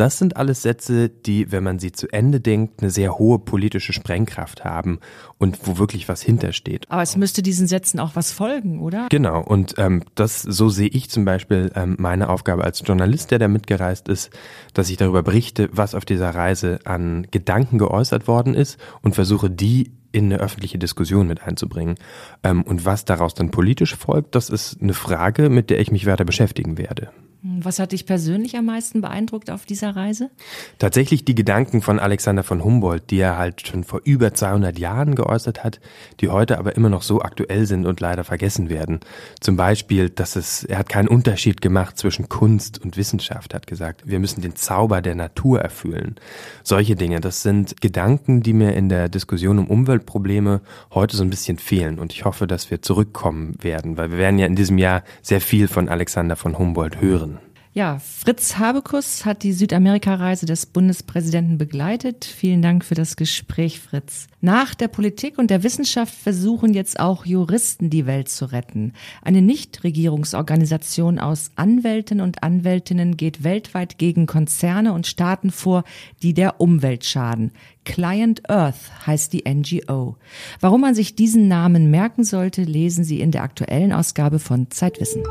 Das 0.00 0.16
sind 0.16 0.38
alles 0.38 0.62
Sätze, 0.62 1.10
die, 1.10 1.52
wenn 1.52 1.62
man 1.62 1.78
sie 1.78 1.92
zu 1.92 2.10
Ende 2.10 2.40
denkt, 2.40 2.80
eine 2.80 2.90
sehr 2.90 3.18
hohe 3.18 3.38
politische 3.38 3.92
Sprengkraft 3.92 4.64
haben 4.64 4.98
und 5.36 5.58
wo 5.64 5.76
wirklich 5.76 6.08
was 6.08 6.22
hintersteht. 6.22 6.86
Aber 6.88 7.02
es 7.02 7.16
müsste 7.16 7.42
diesen 7.42 7.66
Sätzen 7.66 8.00
auch 8.00 8.16
was 8.16 8.32
folgen, 8.32 8.80
oder? 8.80 9.08
Genau. 9.10 9.42
Und 9.42 9.74
ähm, 9.76 10.02
das, 10.14 10.40
so 10.40 10.70
sehe 10.70 10.88
ich 10.88 11.10
zum 11.10 11.26
Beispiel 11.26 11.70
ähm, 11.74 11.96
meine 11.98 12.30
Aufgabe 12.30 12.64
als 12.64 12.82
Journalist, 12.82 13.30
der 13.30 13.40
da 13.40 13.48
mitgereist 13.48 14.08
ist, 14.08 14.30
dass 14.72 14.88
ich 14.88 14.96
darüber 14.96 15.22
berichte, 15.22 15.59
was 15.72 15.94
auf 15.94 16.04
dieser 16.04 16.30
Reise 16.30 16.78
an 16.84 17.26
Gedanken 17.30 17.78
geäußert 17.78 18.26
worden 18.26 18.54
ist 18.54 18.78
und 19.02 19.14
versuche, 19.14 19.50
die 19.50 19.92
in 20.12 20.26
eine 20.26 20.38
öffentliche 20.38 20.78
Diskussion 20.78 21.26
mit 21.26 21.42
einzubringen. 21.42 21.96
Ähm, 22.42 22.62
und 22.62 22.84
was 22.84 23.04
daraus 23.04 23.34
dann 23.34 23.50
politisch 23.50 23.96
folgt, 23.96 24.34
das 24.34 24.50
ist 24.50 24.80
eine 24.80 24.94
Frage, 24.94 25.50
mit 25.50 25.70
der 25.70 25.80
ich 25.80 25.92
mich 25.92 26.06
weiter 26.06 26.24
beschäftigen 26.24 26.78
werde. 26.78 27.10
Was 27.42 27.78
hat 27.78 27.92
dich 27.92 28.04
persönlich 28.04 28.56
am 28.56 28.66
meisten 28.66 29.00
beeindruckt 29.00 29.50
auf 29.50 29.64
dieser 29.64 29.96
Reise? 29.96 30.30
Tatsächlich 30.78 31.24
die 31.24 31.34
Gedanken 31.34 31.80
von 31.80 31.98
Alexander 31.98 32.42
von 32.42 32.62
Humboldt, 32.62 33.10
die 33.10 33.18
er 33.18 33.38
halt 33.38 33.66
schon 33.66 33.82
vor 33.82 34.02
über 34.04 34.34
200 34.34 34.78
Jahren 34.78 35.14
geäußert 35.14 35.64
hat, 35.64 35.80
die 36.20 36.28
heute 36.28 36.58
aber 36.58 36.76
immer 36.76 36.90
noch 36.90 37.00
so 37.00 37.22
aktuell 37.22 37.64
sind 37.64 37.86
und 37.86 37.98
leider 38.00 38.24
vergessen 38.24 38.68
werden. 38.68 39.00
Zum 39.40 39.56
Beispiel, 39.56 40.10
dass 40.10 40.36
es, 40.36 40.64
er 40.64 40.78
hat 40.78 40.90
keinen 40.90 41.08
Unterschied 41.08 41.62
gemacht 41.62 41.96
zwischen 41.96 42.28
Kunst 42.28 42.78
und 42.84 42.98
Wissenschaft, 42.98 43.54
hat 43.54 43.66
gesagt, 43.66 44.02
wir 44.04 44.18
müssen 44.18 44.42
den 44.42 44.54
Zauber 44.54 45.00
der 45.00 45.14
Natur 45.14 45.62
erfüllen. 45.62 46.16
Solche 46.62 46.94
Dinge, 46.94 47.20
das 47.20 47.42
sind 47.42 47.80
Gedanken, 47.80 48.42
die 48.42 48.52
mir 48.52 48.74
in 48.74 48.90
der 48.90 49.08
Diskussion 49.08 49.58
um 49.58 49.66
Umweltprobleme 49.68 50.60
heute 50.92 51.16
so 51.16 51.22
ein 51.22 51.30
bisschen 51.30 51.56
fehlen 51.56 51.98
und 51.98 52.12
ich 52.12 52.26
hoffe, 52.26 52.46
dass 52.46 52.70
wir 52.70 52.82
zurückkommen 52.82 53.54
werden, 53.62 53.96
weil 53.96 54.10
wir 54.10 54.18
werden 54.18 54.38
ja 54.38 54.44
in 54.44 54.56
diesem 54.56 54.76
Jahr 54.76 55.04
sehr 55.22 55.40
viel 55.40 55.68
von 55.68 55.88
Alexander 55.88 56.36
von 56.36 56.58
Humboldt 56.58 57.00
hören. 57.00 57.29
Ja, 57.72 58.00
Fritz 58.00 58.58
Habekus 58.58 59.24
hat 59.24 59.44
die 59.44 59.52
Südamerika-Reise 59.52 60.44
des 60.44 60.66
Bundespräsidenten 60.66 61.56
begleitet. 61.56 62.24
Vielen 62.24 62.62
Dank 62.62 62.84
für 62.84 62.96
das 62.96 63.14
Gespräch, 63.14 63.78
Fritz. 63.78 64.26
Nach 64.40 64.74
der 64.74 64.88
Politik 64.88 65.38
und 65.38 65.50
der 65.50 65.62
Wissenschaft 65.62 66.12
versuchen 66.12 66.74
jetzt 66.74 66.98
auch 66.98 67.24
Juristen 67.24 67.88
die 67.88 68.06
Welt 68.06 68.28
zu 68.28 68.46
retten. 68.46 68.92
Eine 69.22 69.40
Nichtregierungsorganisation 69.40 71.20
aus 71.20 71.52
Anwälten 71.54 72.20
und 72.20 72.42
Anwältinnen 72.42 73.16
geht 73.16 73.44
weltweit 73.44 73.98
gegen 73.98 74.26
Konzerne 74.26 74.92
und 74.92 75.06
Staaten 75.06 75.52
vor, 75.52 75.84
die 76.24 76.34
der 76.34 76.60
Umwelt 76.60 77.04
schaden. 77.04 77.52
Client 77.84 78.50
Earth 78.50 79.06
heißt 79.06 79.32
die 79.32 79.44
NGO. 79.48 80.16
Warum 80.58 80.80
man 80.80 80.96
sich 80.96 81.14
diesen 81.14 81.46
Namen 81.46 81.88
merken 81.88 82.24
sollte, 82.24 82.64
lesen 82.64 83.04
Sie 83.04 83.20
in 83.20 83.30
der 83.30 83.44
aktuellen 83.44 83.92
Ausgabe 83.92 84.40
von 84.40 84.72
Zeitwissen. 84.72 85.22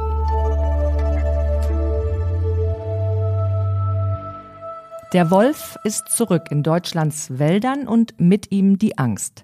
Der 5.12 5.32
Wolf 5.32 5.76
ist 5.84 6.10
zurück 6.10 6.52
in 6.52 6.62
Deutschlands 6.62 7.40
Wäldern 7.40 7.88
und 7.88 8.20
mit 8.20 8.52
ihm 8.52 8.78
die 8.78 9.00
Angst. 9.00 9.44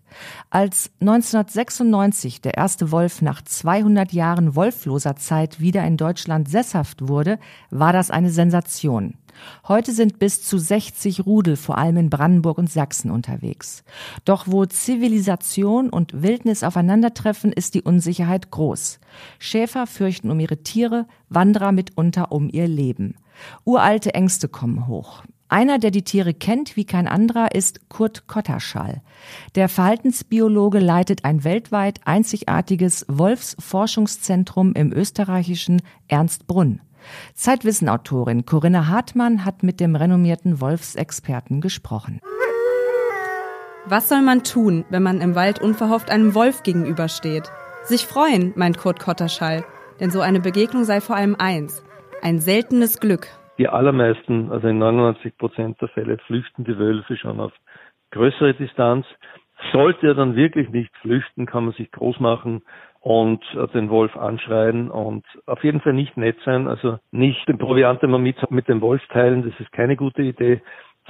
Als 0.51 0.91
1996 1.01 2.39
der 2.39 2.53
erste 2.53 2.91
Wolf 2.91 3.24
nach 3.24 3.41
200 3.41 4.13
Jahren 4.13 4.55
wolfloser 4.55 5.15
Zeit 5.15 5.60
wieder 5.60 5.84
in 5.84 5.98
Deutschland 5.98 6.48
sesshaft 6.48 7.07
wurde, 7.07 7.39
war 7.72 7.93
das 7.93 8.12
eine 8.12 8.29
Sensation. 8.29 9.15
Heute 9.67 9.91
sind 9.91 10.19
bis 10.19 10.43
zu 10.43 10.60
60 10.60 11.25
Rudel 11.25 11.55
vor 11.55 11.79
allem 11.79 11.98
in 11.98 12.10
Brandenburg 12.12 12.60
und 12.60 12.69
Sachsen 12.69 13.10
unterwegs. 13.10 13.84
Doch 14.24 14.45
wo 14.45 14.67
Zivilisation 14.67 15.89
und 15.89 16.22
Wildnis 16.22 16.62
aufeinandertreffen, 16.62 17.51
ist 17.51 17.74
die 17.74 17.81
Unsicherheit 17.81 18.51
groß. 18.51 19.00
Schäfer 19.39 19.88
fürchten 19.88 20.29
um 20.29 20.39
ihre 20.39 20.57
Tiere, 20.57 21.07
Wanderer 21.29 21.72
mitunter 21.72 22.31
um 22.31 22.50
ihr 22.51 22.67
Leben. 22.67 23.15
Uralte 23.63 24.13
Ängste 24.13 24.48
kommen 24.48 24.86
hoch. 24.86 25.24
Einer, 25.47 25.77
der 25.77 25.91
die 25.91 26.03
Tiere 26.03 26.33
kennt 26.33 26.75
wie 26.75 26.85
kein 26.85 27.07
anderer, 27.07 27.53
ist 27.53 27.87
Kurt 27.87 28.27
Kotterschall. 28.27 29.01
Der 29.53 29.69
Verhaltensbiologe 29.69 30.79
leitet 30.79 31.23
ein 31.23 31.43
weltweit 31.43 31.99
einzigartiges 32.05 33.05
Wolfsforschungszentrum 33.07 34.73
im 34.73 34.91
österreichischen 34.91 35.81
Ernstbrunn. 36.07 36.81
Zeitwissenautorin 37.35 38.45
Corinna 38.45 38.87
Hartmann 38.87 39.45
hat 39.45 39.61
mit 39.61 39.79
dem 39.79 39.95
renommierten 39.95 40.59
Wolfsexperten 40.59 41.61
gesprochen. 41.61 42.19
Was 43.85 44.09
soll 44.09 44.23
man 44.23 44.43
tun, 44.43 44.83
wenn 44.89 45.03
man 45.03 45.21
im 45.21 45.35
Wald 45.35 45.61
unverhofft 45.61 46.09
einem 46.09 46.33
Wolf 46.33 46.63
gegenübersteht? 46.63 47.51
Sich 47.83 48.07
freuen, 48.07 48.51
meint 48.55 48.79
Kurt 48.79 48.99
Kotterschall. 48.99 49.63
Denn 49.99 50.09
so 50.09 50.21
eine 50.21 50.39
Begegnung 50.39 50.85
sei 50.85 51.01
vor 51.01 51.15
allem 51.15 51.35
eins. 51.35 51.83
Ein 52.23 52.39
seltenes 52.39 52.99
Glück, 52.99 53.27
die 53.57 53.67
allermeisten, 53.67 54.51
also 54.51 54.67
in 54.67 54.79
99 54.79 55.38
Prozent 55.38 55.81
der 55.81 55.89
Fälle, 55.89 56.17
flüchten 56.19 56.63
die 56.63 56.77
Wölfe 56.77 57.17
schon 57.17 57.39
auf 57.39 57.53
größere 58.12 58.53
Distanz. 58.53 59.05
Sollte 59.71 60.07
er 60.07 60.15
dann 60.15 60.35
wirklich 60.35 60.69
nicht 60.69 60.95
flüchten, 60.97 61.45
kann 61.45 61.65
man 61.65 61.74
sich 61.74 61.91
groß 61.91 62.19
machen 62.19 62.62
und 63.00 63.41
den 63.74 63.89
Wolf 63.89 64.15
anschreien 64.17 64.89
und 64.89 65.24
auf 65.45 65.63
jeden 65.63 65.79
Fall 65.79 65.93
nicht 65.93 66.17
nett 66.17 66.38
sein, 66.43 66.67
also 66.67 66.97
nicht 67.12 67.47
den 67.47 67.57
Proviant 67.57 68.03
immer 68.03 68.17
mit, 68.17 68.35
mit 68.51 68.67
dem 68.67 68.81
Wolf 68.81 69.01
teilen, 69.09 69.43
das 69.43 69.57
ist 69.59 69.71
keine 69.71 69.95
gute 69.95 70.24
Idee, 70.24 70.62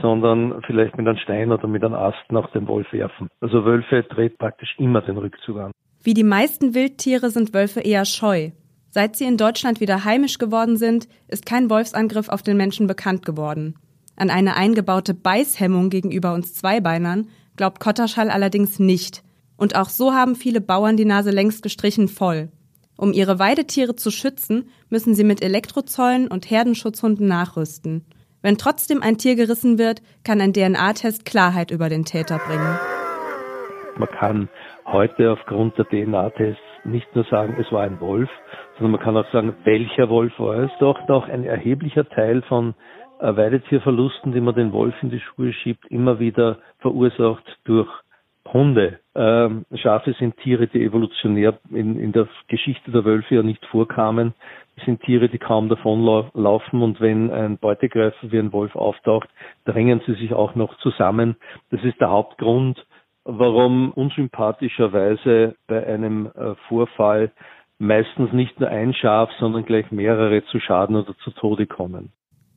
sondern 0.02 0.62
vielleicht 0.68 0.98
mit 0.98 1.08
einem 1.08 1.18
Stein 1.18 1.52
oder 1.52 1.68
mit 1.68 1.84
einem 1.84 1.94
Ast 1.94 2.32
nach 2.32 2.52
dem 2.52 2.68
Wolf 2.68 2.92
werfen. 2.92 3.30
Also 3.40 3.66
Wölfe 3.66 4.04
dreht 4.04 4.38
praktisch 4.38 4.76
immer 4.78 5.02
den 5.02 5.18
Rückzug 5.18 5.58
an. 5.58 5.72
Wie 6.04 6.14
die 6.14 6.24
meisten 6.24 6.76
Wildtiere 6.76 7.30
sind 7.30 7.54
Wölfe 7.54 7.80
eher 7.80 8.06
scheu. 8.06 8.52
Seit 8.96 9.18
sie 9.18 9.26
in 9.26 9.36
Deutschland 9.36 9.82
wieder 9.82 10.06
heimisch 10.06 10.38
geworden 10.38 10.78
sind, 10.78 11.10
ist 11.28 11.46
kein 11.46 11.70
Wolfsangriff 11.70 12.30
auf 12.30 12.44
den 12.44 12.56
Menschen 12.56 12.88
bekannt 12.88 13.26
geworden. 13.26 13.76
An 14.16 14.30
eine 14.30 14.56
eingebaute 14.56 15.14
Beißhemmung 15.14 15.90
gegenüber 15.90 16.34
uns 16.34 16.54
Zweibeinern 16.54 17.28
glaubt 17.58 17.82
Kotterschall 17.82 18.30
allerdings 18.30 18.80
nicht. 18.80 19.22
Und 19.58 19.76
auch 19.76 19.90
so 19.90 20.14
haben 20.14 20.38
viele 20.38 20.62
Bauern 20.62 20.96
die 20.96 21.04
Nase 21.04 21.32
längst 21.32 21.62
gestrichen 21.62 22.08
voll. 22.08 22.48
Um 22.96 23.12
ihre 23.12 23.38
Weidetiere 23.38 23.98
zu 23.98 24.12
schützen, 24.12 24.70
müssen 24.90 25.14
sie 25.14 25.26
mit 25.26 25.44
Elektrozäunen 25.44 26.30
und 26.30 26.50
Herdenschutzhunden 26.50 27.28
nachrüsten. 27.28 28.06
Wenn 28.42 28.58
trotzdem 28.58 29.04
ein 29.04 29.18
Tier 29.18 29.36
gerissen 29.36 29.78
wird, 29.78 30.02
kann 30.24 30.40
ein 30.40 30.54
DNA-Test 30.54 31.26
Klarheit 31.26 31.70
über 31.70 31.90
den 31.90 32.06
Täter 32.06 32.40
bringen. 32.48 32.80
Man 33.98 34.10
kann 34.18 34.50
heute 34.86 35.34
aufgrund 35.34 35.78
der 35.78 35.84
DNA-Tests 35.84 36.62
nicht 36.86 37.14
nur 37.14 37.26
sagen, 37.30 37.58
es 37.60 37.70
war 37.74 37.84
ein 37.84 38.00
Wolf, 38.00 38.30
sondern 38.76 38.92
man 38.92 39.02
kann 39.02 39.18
auch 39.18 39.32
sagen, 39.32 39.56
welcher 39.64 40.10
Wolf 40.10 40.38
war 40.40 40.60
es. 40.60 40.72
Doch 40.80 41.08
noch 41.08 41.28
ein 41.28 41.46
erheblicher 41.46 42.08
Teil 42.08 42.42
von 42.44 42.74
Weidetierverlusten, 43.20 44.34
die 44.34 44.42
man 44.42 44.56
den 44.56 44.74
Wolf 44.74 44.96
in 45.02 45.10
die 45.10 45.20
Schuhe 45.20 45.54
schiebt, 45.54 45.86
immer 45.90 46.20
wieder 46.20 46.58
verursacht 46.80 47.44
durch 47.64 47.90
Hunde. 48.52 49.00
Ähm, 49.16 49.66
Schafe 49.74 50.14
sind 50.14 50.38
Tiere, 50.38 50.68
die 50.68 50.84
evolutionär 50.84 51.58
in, 51.72 52.00
in 52.00 52.12
der 52.12 52.28
Geschichte 52.48 52.92
der 52.92 53.04
Wölfe 53.04 53.36
ja 53.36 53.44
nicht 53.44 53.66
vorkamen. 53.66 54.34
Das 54.76 54.86
sind 54.86 55.02
Tiere, 55.02 55.30
die 55.30 55.40
kaum 55.40 55.70
davonlaufen 55.70 56.82
und 56.82 57.00
wenn 57.02 57.32
ein 57.32 57.58
Beutegreifer 57.58 58.32
wie 58.32 58.40
ein 58.40 58.54
Wolf 58.54 58.76
auftaucht, 58.76 59.30
drängen 59.66 60.02
sie 60.06 60.14
sich 60.14 60.34
auch 60.34 60.54
noch 60.56 60.78
zusammen. 60.80 61.38
Das 61.72 61.84
ist 61.84 62.00
der 62.00 62.10
Hauptgrund, 62.10 62.86
warum 63.24 63.92
unsympathischerweise 63.92 65.56
bei 65.68 65.86
einem 65.88 66.28
äh, 66.28 66.56
Vorfall 66.68 67.32
meistens 67.80 68.32
nicht 68.34 68.60
nur 68.60 68.70
ein 68.70 68.94
Schaf, 68.94 69.30
sondern 69.40 69.66
gleich 69.66 69.92
mehrere 69.92 70.44
zu 70.52 70.60
Schaden 70.60 70.96
oder 70.96 71.16
zu 71.24 71.32
Tode 71.32 71.68
kommen. 71.68 72.12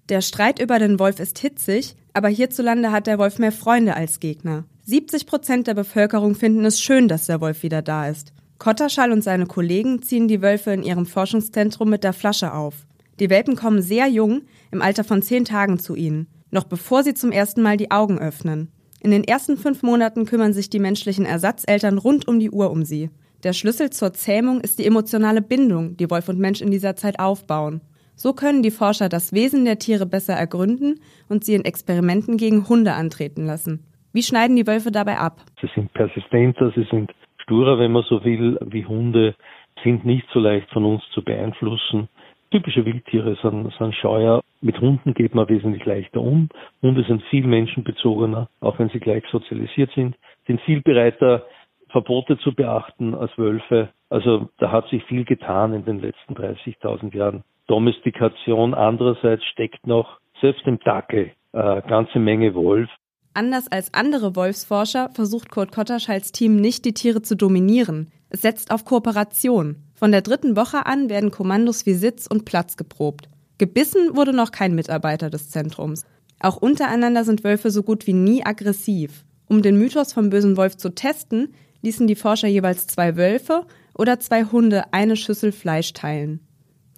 Der 0.08 0.22
Streit 0.22 0.60
über 0.60 0.78
den 0.78 0.98
Wolf 0.98 1.20
ist 1.20 1.38
hitzig, 1.38 1.94
aber 2.14 2.28
hierzulande 2.28 2.92
hat 2.92 3.06
der 3.06 3.18
Wolf 3.18 3.38
mehr 3.38 3.52
Freunde 3.52 3.94
als 3.94 4.20
Gegner. 4.20 4.64
70 4.84 5.26
Prozent 5.26 5.66
der 5.66 5.74
Bevölkerung 5.74 6.34
finden 6.34 6.64
es 6.64 6.80
schön, 6.80 7.08
dass 7.08 7.26
der 7.26 7.42
Wolf 7.42 7.62
wieder 7.62 7.82
da 7.82 8.08
ist. 8.08 8.32
Kotterschall 8.58 9.12
und 9.12 9.22
seine 9.22 9.46
Kollegen 9.46 10.02
ziehen 10.02 10.26
die 10.26 10.42
Wölfe 10.42 10.72
in 10.72 10.82
ihrem 10.82 11.06
Forschungszentrum 11.06 11.90
mit 11.90 12.04
der 12.04 12.12
Flasche 12.12 12.54
auf. 12.54 12.86
Die 13.20 13.30
Welpen 13.30 13.54
kommen 13.54 13.82
sehr 13.82 14.08
jung, 14.08 14.42
im 14.70 14.80
Alter 14.80 15.04
von 15.04 15.22
zehn 15.22 15.44
Tagen 15.44 15.78
zu 15.78 15.94
ihnen, 15.94 16.28
noch 16.50 16.64
bevor 16.64 17.02
sie 17.02 17.14
zum 17.14 17.30
ersten 17.30 17.62
Mal 17.62 17.76
die 17.76 17.90
Augen 17.90 18.18
öffnen. 18.18 18.72
In 19.00 19.10
den 19.10 19.24
ersten 19.24 19.56
fünf 19.56 19.82
Monaten 19.82 20.24
kümmern 20.24 20.52
sich 20.52 20.70
die 20.70 20.80
menschlichen 20.80 21.24
Ersatzeltern 21.24 21.98
rund 21.98 22.26
um 22.26 22.40
die 22.40 22.50
Uhr 22.50 22.70
um 22.70 22.84
sie. 22.84 23.10
Der 23.44 23.52
Schlüssel 23.52 23.90
zur 23.90 24.12
Zähmung 24.14 24.60
ist 24.60 24.80
die 24.80 24.86
emotionale 24.86 25.40
Bindung, 25.42 25.96
die 25.96 26.10
Wolf 26.10 26.28
und 26.28 26.40
Mensch 26.40 26.60
in 26.60 26.72
dieser 26.72 26.96
Zeit 26.96 27.20
aufbauen. 27.20 27.80
So 28.16 28.32
können 28.32 28.64
die 28.64 28.72
Forscher 28.72 29.08
das 29.08 29.32
Wesen 29.32 29.64
der 29.64 29.78
Tiere 29.78 30.06
besser 30.06 30.34
ergründen 30.34 30.98
und 31.28 31.44
sie 31.44 31.54
in 31.54 31.64
Experimenten 31.64 32.36
gegen 32.36 32.68
Hunde 32.68 32.94
antreten 32.94 33.46
lassen. 33.46 33.84
Wie 34.12 34.24
schneiden 34.24 34.56
die 34.56 34.66
Wölfe 34.66 34.90
dabei 34.90 35.18
ab? 35.18 35.44
Sie 35.60 35.70
sind 35.72 35.92
persistenter, 35.92 36.72
sie 36.74 36.84
sind 36.90 37.12
sturer, 37.40 37.78
wenn 37.78 37.92
man 37.92 38.02
so 38.08 38.24
will, 38.24 38.58
wie 38.66 38.84
Hunde, 38.84 39.36
sind 39.84 40.04
nicht 40.04 40.26
so 40.32 40.40
leicht 40.40 40.68
von 40.70 40.84
uns 40.84 41.04
zu 41.14 41.22
beeinflussen. 41.22 42.08
Typische 42.50 42.84
Wildtiere 42.84 43.36
sind, 43.40 43.72
sind 43.78 43.94
scheuer. 43.94 44.42
Mit 44.62 44.80
Hunden 44.80 45.14
geht 45.14 45.36
man 45.36 45.48
wesentlich 45.48 45.84
leichter 45.84 46.20
um. 46.20 46.48
Hunde 46.82 47.04
sind 47.04 47.22
viel 47.30 47.46
menschenbezogener, 47.46 48.48
auch 48.58 48.80
wenn 48.80 48.88
sie 48.88 48.98
gleich 48.98 49.22
sozialisiert 49.30 49.92
sind, 49.94 50.16
sind 50.48 50.60
viel 50.62 50.80
bereiter, 50.80 51.44
Verbote 51.90 52.38
zu 52.38 52.54
beachten 52.54 53.14
als 53.14 53.36
Wölfe. 53.36 53.90
Also 54.10 54.48
da 54.58 54.72
hat 54.72 54.88
sich 54.88 55.04
viel 55.04 55.24
getan 55.24 55.74
in 55.74 55.84
den 55.84 56.00
letzten 56.00 56.34
30.000 56.34 57.14
Jahren. 57.14 57.44
Domestikation 57.66 58.74
andererseits 58.74 59.44
steckt 59.44 59.86
noch 59.86 60.18
selbst 60.40 60.66
im 60.66 60.78
Dackel 60.80 61.32
äh, 61.52 61.82
ganze 61.82 62.18
Menge 62.18 62.54
Wolf. 62.54 62.88
Anders 63.34 63.70
als 63.70 63.94
andere 63.94 64.34
Wolfsforscher 64.36 65.10
versucht 65.12 65.50
Kurt 65.50 65.72
Kotterschalls 65.72 66.32
Team 66.32 66.56
nicht, 66.56 66.84
die 66.84 66.94
Tiere 66.94 67.22
zu 67.22 67.36
dominieren. 67.36 68.10
Es 68.30 68.42
setzt 68.42 68.70
auf 68.72 68.84
Kooperation. 68.84 69.76
Von 69.94 70.12
der 70.12 70.22
dritten 70.22 70.56
Woche 70.56 70.86
an 70.86 71.08
werden 71.08 71.30
Kommandos 71.30 71.86
wie 71.86 71.94
Sitz 71.94 72.26
und 72.26 72.44
Platz 72.44 72.76
geprobt. 72.76 73.28
Gebissen 73.58 74.16
wurde 74.16 74.32
noch 74.32 74.52
kein 74.52 74.74
Mitarbeiter 74.74 75.30
des 75.30 75.50
Zentrums. 75.50 76.04
Auch 76.40 76.56
untereinander 76.56 77.24
sind 77.24 77.44
Wölfe 77.44 77.70
so 77.70 77.82
gut 77.82 78.06
wie 78.06 78.12
nie 78.12 78.44
aggressiv. 78.44 79.24
Um 79.48 79.62
den 79.62 79.78
Mythos 79.78 80.12
vom 80.12 80.30
bösen 80.30 80.56
Wolf 80.56 80.76
zu 80.76 80.94
testen, 80.94 81.54
ließen 81.82 82.06
die 82.06 82.14
Forscher 82.14 82.48
jeweils 82.48 82.86
zwei 82.86 83.16
Wölfe 83.16 83.66
oder 83.94 84.20
zwei 84.20 84.44
Hunde 84.44 84.92
eine 84.92 85.16
Schüssel 85.16 85.52
Fleisch 85.52 85.92
teilen. 85.92 86.40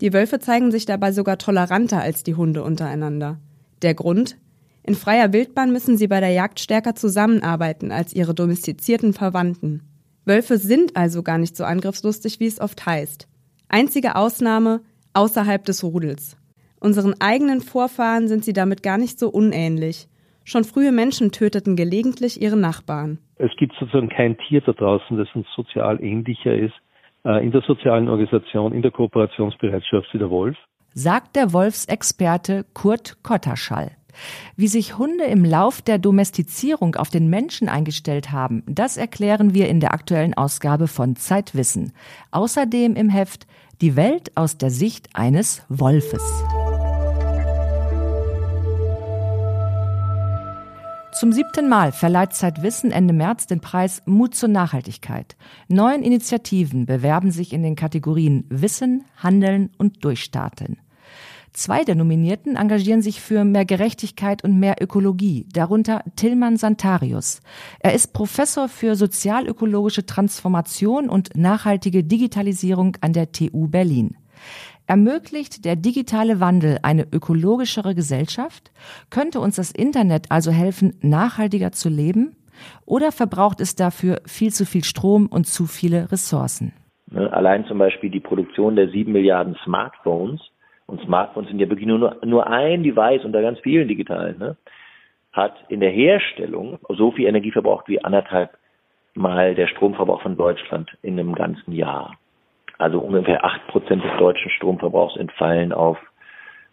Die 0.00 0.12
Wölfe 0.12 0.38
zeigen 0.38 0.70
sich 0.70 0.86
dabei 0.86 1.12
sogar 1.12 1.38
toleranter 1.38 2.00
als 2.00 2.22
die 2.22 2.34
Hunde 2.34 2.62
untereinander. 2.62 3.38
Der 3.82 3.94
Grund? 3.94 4.36
In 4.82 4.94
freier 4.94 5.32
Wildbahn 5.32 5.72
müssen 5.72 5.96
sie 5.96 6.08
bei 6.08 6.20
der 6.20 6.30
Jagd 6.30 6.60
stärker 6.60 6.94
zusammenarbeiten 6.94 7.92
als 7.92 8.14
ihre 8.14 8.34
domestizierten 8.34 9.12
Verwandten. 9.12 9.82
Wölfe 10.24 10.58
sind 10.58 10.96
also 10.96 11.22
gar 11.22 11.38
nicht 11.38 11.56
so 11.56 11.64
angriffslustig, 11.64 12.40
wie 12.40 12.46
es 12.46 12.60
oft 12.60 12.86
heißt. 12.86 13.28
Einzige 13.68 14.16
Ausnahme 14.16 14.80
außerhalb 15.12 15.64
des 15.64 15.82
Rudels. 15.84 16.36
Unseren 16.80 17.14
eigenen 17.20 17.60
Vorfahren 17.60 18.26
sind 18.26 18.44
sie 18.44 18.54
damit 18.54 18.82
gar 18.82 18.96
nicht 18.96 19.18
so 19.18 19.28
unähnlich. 19.28 20.08
Schon 20.44 20.64
frühe 20.64 20.92
Menschen 20.92 21.30
töteten 21.30 21.76
gelegentlich 21.76 22.40
ihre 22.40 22.56
Nachbarn. 22.56 23.18
Es 23.42 23.50
gibt 23.56 23.74
sozusagen 23.80 24.10
kein 24.10 24.36
Tier 24.36 24.60
da 24.60 24.72
draußen, 24.72 25.16
das 25.16 25.28
uns 25.34 25.46
sozial 25.56 26.02
ähnlicher 26.02 26.54
ist 26.54 26.74
äh, 27.24 27.42
in 27.42 27.52
der 27.52 27.62
sozialen 27.62 28.08
Organisation, 28.08 28.74
in 28.74 28.82
der 28.82 28.90
Kooperationsbereitschaft 28.90 30.12
wie 30.12 30.18
der 30.18 30.28
Wolf. 30.28 30.58
Sagt 30.92 31.36
der 31.36 31.52
Wolfsexperte 31.54 32.66
Kurt 32.74 33.22
Kotterschall. 33.22 33.92
Wie 34.56 34.66
sich 34.66 34.98
Hunde 34.98 35.24
im 35.24 35.44
Lauf 35.44 35.80
der 35.80 35.98
Domestizierung 35.98 36.96
auf 36.96 37.08
den 37.08 37.30
Menschen 37.30 37.68
eingestellt 37.68 38.30
haben, 38.30 38.62
das 38.66 38.98
erklären 38.98 39.54
wir 39.54 39.68
in 39.68 39.80
der 39.80 39.94
aktuellen 39.94 40.34
Ausgabe 40.34 40.88
von 40.88 41.16
Zeitwissen. 41.16 41.92
Außerdem 42.32 42.94
im 42.94 43.08
Heft 43.08 43.46
Die 43.80 43.96
Welt 43.96 44.32
aus 44.34 44.58
der 44.58 44.70
Sicht 44.70 45.08
eines 45.14 45.64
Wolfes. 45.70 46.44
Zum 51.20 51.32
siebten 51.32 51.68
Mal 51.68 51.92
verleiht 51.92 52.32
Zeitwissen 52.32 52.92
Ende 52.92 53.12
März 53.12 53.46
den 53.46 53.60
Preis 53.60 54.00
Mut 54.06 54.34
zur 54.34 54.48
Nachhaltigkeit. 54.48 55.36
Neun 55.68 56.02
Initiativen 56.02 56.86
bewerben 56.86 57.30
sich 57.30 57.52
in 57.52 57.62
den 57.62 57.76
Kategorien 57.76 58.46
Wissen, 58.48 59.04
Handeln 59.18 59.68
und 59.76 60.02
Durchstarten. 60.02 60.78
Zwei 61.52 61.84
der 61.84 61.94
Nominierten 61.94 62.56
engagieren 62.56 63.02
sich 63.02 63.20
für 63.20 63.44
mehr 63.44 63.66
Gerechtigkeit 63.66 64.42
und 64.44 64.58
mehr 64.58 64.76
Ökologie, 64.80 65.46
darunter 65.52 66.04
Tillmann 66.16 66.56
Santarius. 66.56 67.42
Er 67.80 67.92
ist 67.92 68.14
Professor 68.14 68.66
für 68.70 68.96
sozialökologische 68.96 70.06
Transformation 70.06 71.10
und 71.10 71.36
nachhaltige 71.36 72.02
Digitalisierung 72.02 72.96
an 73.02 73.12
der 73.12 73.30
TU 73.30 73.68
Berlin. 73.68 74.16
Ermöglicht 74.90 75.64
der 75.64 75.76
digitale 75.76 76.40
Wandel 76.40 76.78
eine 76.82 77.06
ökologischere 77.12 77.94
Gesellschaft? 77.94 78.72
Könnte 79.08 79.38
uns 79.38 79.54
das 79.54 79.70
Internet 79.70 80.26
also 80.30 80.50
helfen, 80.50 80.98
nachhaltiger 81.00 81.70
zu 81.70 81.88
leben? 81.88 82.34
Oder 82.86 83.12
verbraucht 83.12 83.60
es 83.60 83.76
dafür 83.76 84.20
viel 84.26 84.50
zu 84.50 84.66
viel 84.66 84.82
Strom 84.82 85.28
und 85.28 85.46
zu 85.46 85.66
viele 85.66 86.10
Ressourcen? 86.10 86.72
Ne, 87.06 87.32
allein 87.32 87.64
zum 87.66 87.78
Beispiel 87.78 88.10
die 88.10 88.18
Produktion 88.18 88.74
der 88.74 88.88
sieben 88.88 89.12
Milliarden 89.12 89.54
Smartphones, 89.64 90.40
und 90.86 91.00
Smartphones 91.02 91.50
sind 91.50 91.60
ja 91.60 91.70
wirklich 91.70 91.86
nur, 91.86 92.16
nur 92.24 92.48
ein 92.48 92.82
Device 92.82 93.24
unter 93.24 93.42
ganz 93.42 93.60
vielen 93.60 93.86
digitalen, 93.86 94.38
ne, 94.38 94.56
hat 95.30 95.54
in 95.68 95.78
der 95.78 95.90
Herstellung 95.90 96.80
so 96.88 97.12
viel 97.12 97.26
Energie 97.26 97.52
verbraucht 97.52 97.86
wie 97.86 98.02
anderthalb 98.02 98.58
Mal 99.14 99.54
der 99.54 99.68
Stromverbrauch 99.68 100.22
von 100.22 100.36
Deutschland 100.36 100.90
in 101.02 101.16
einem 101.16 101.36
ganzen 101.36 101.70
Jahr. 101.70 102.16
Also 102.80 102.98
ungefähr 102.98 103.44
acht 103.44 103.66
Prozent 103.66 104.02
des 104.02 104.10
deutschen 104.18 104.50
Stromverbrauchs 104.52 105.14
entfallen 105.16 105.70
auf 105.70 105.98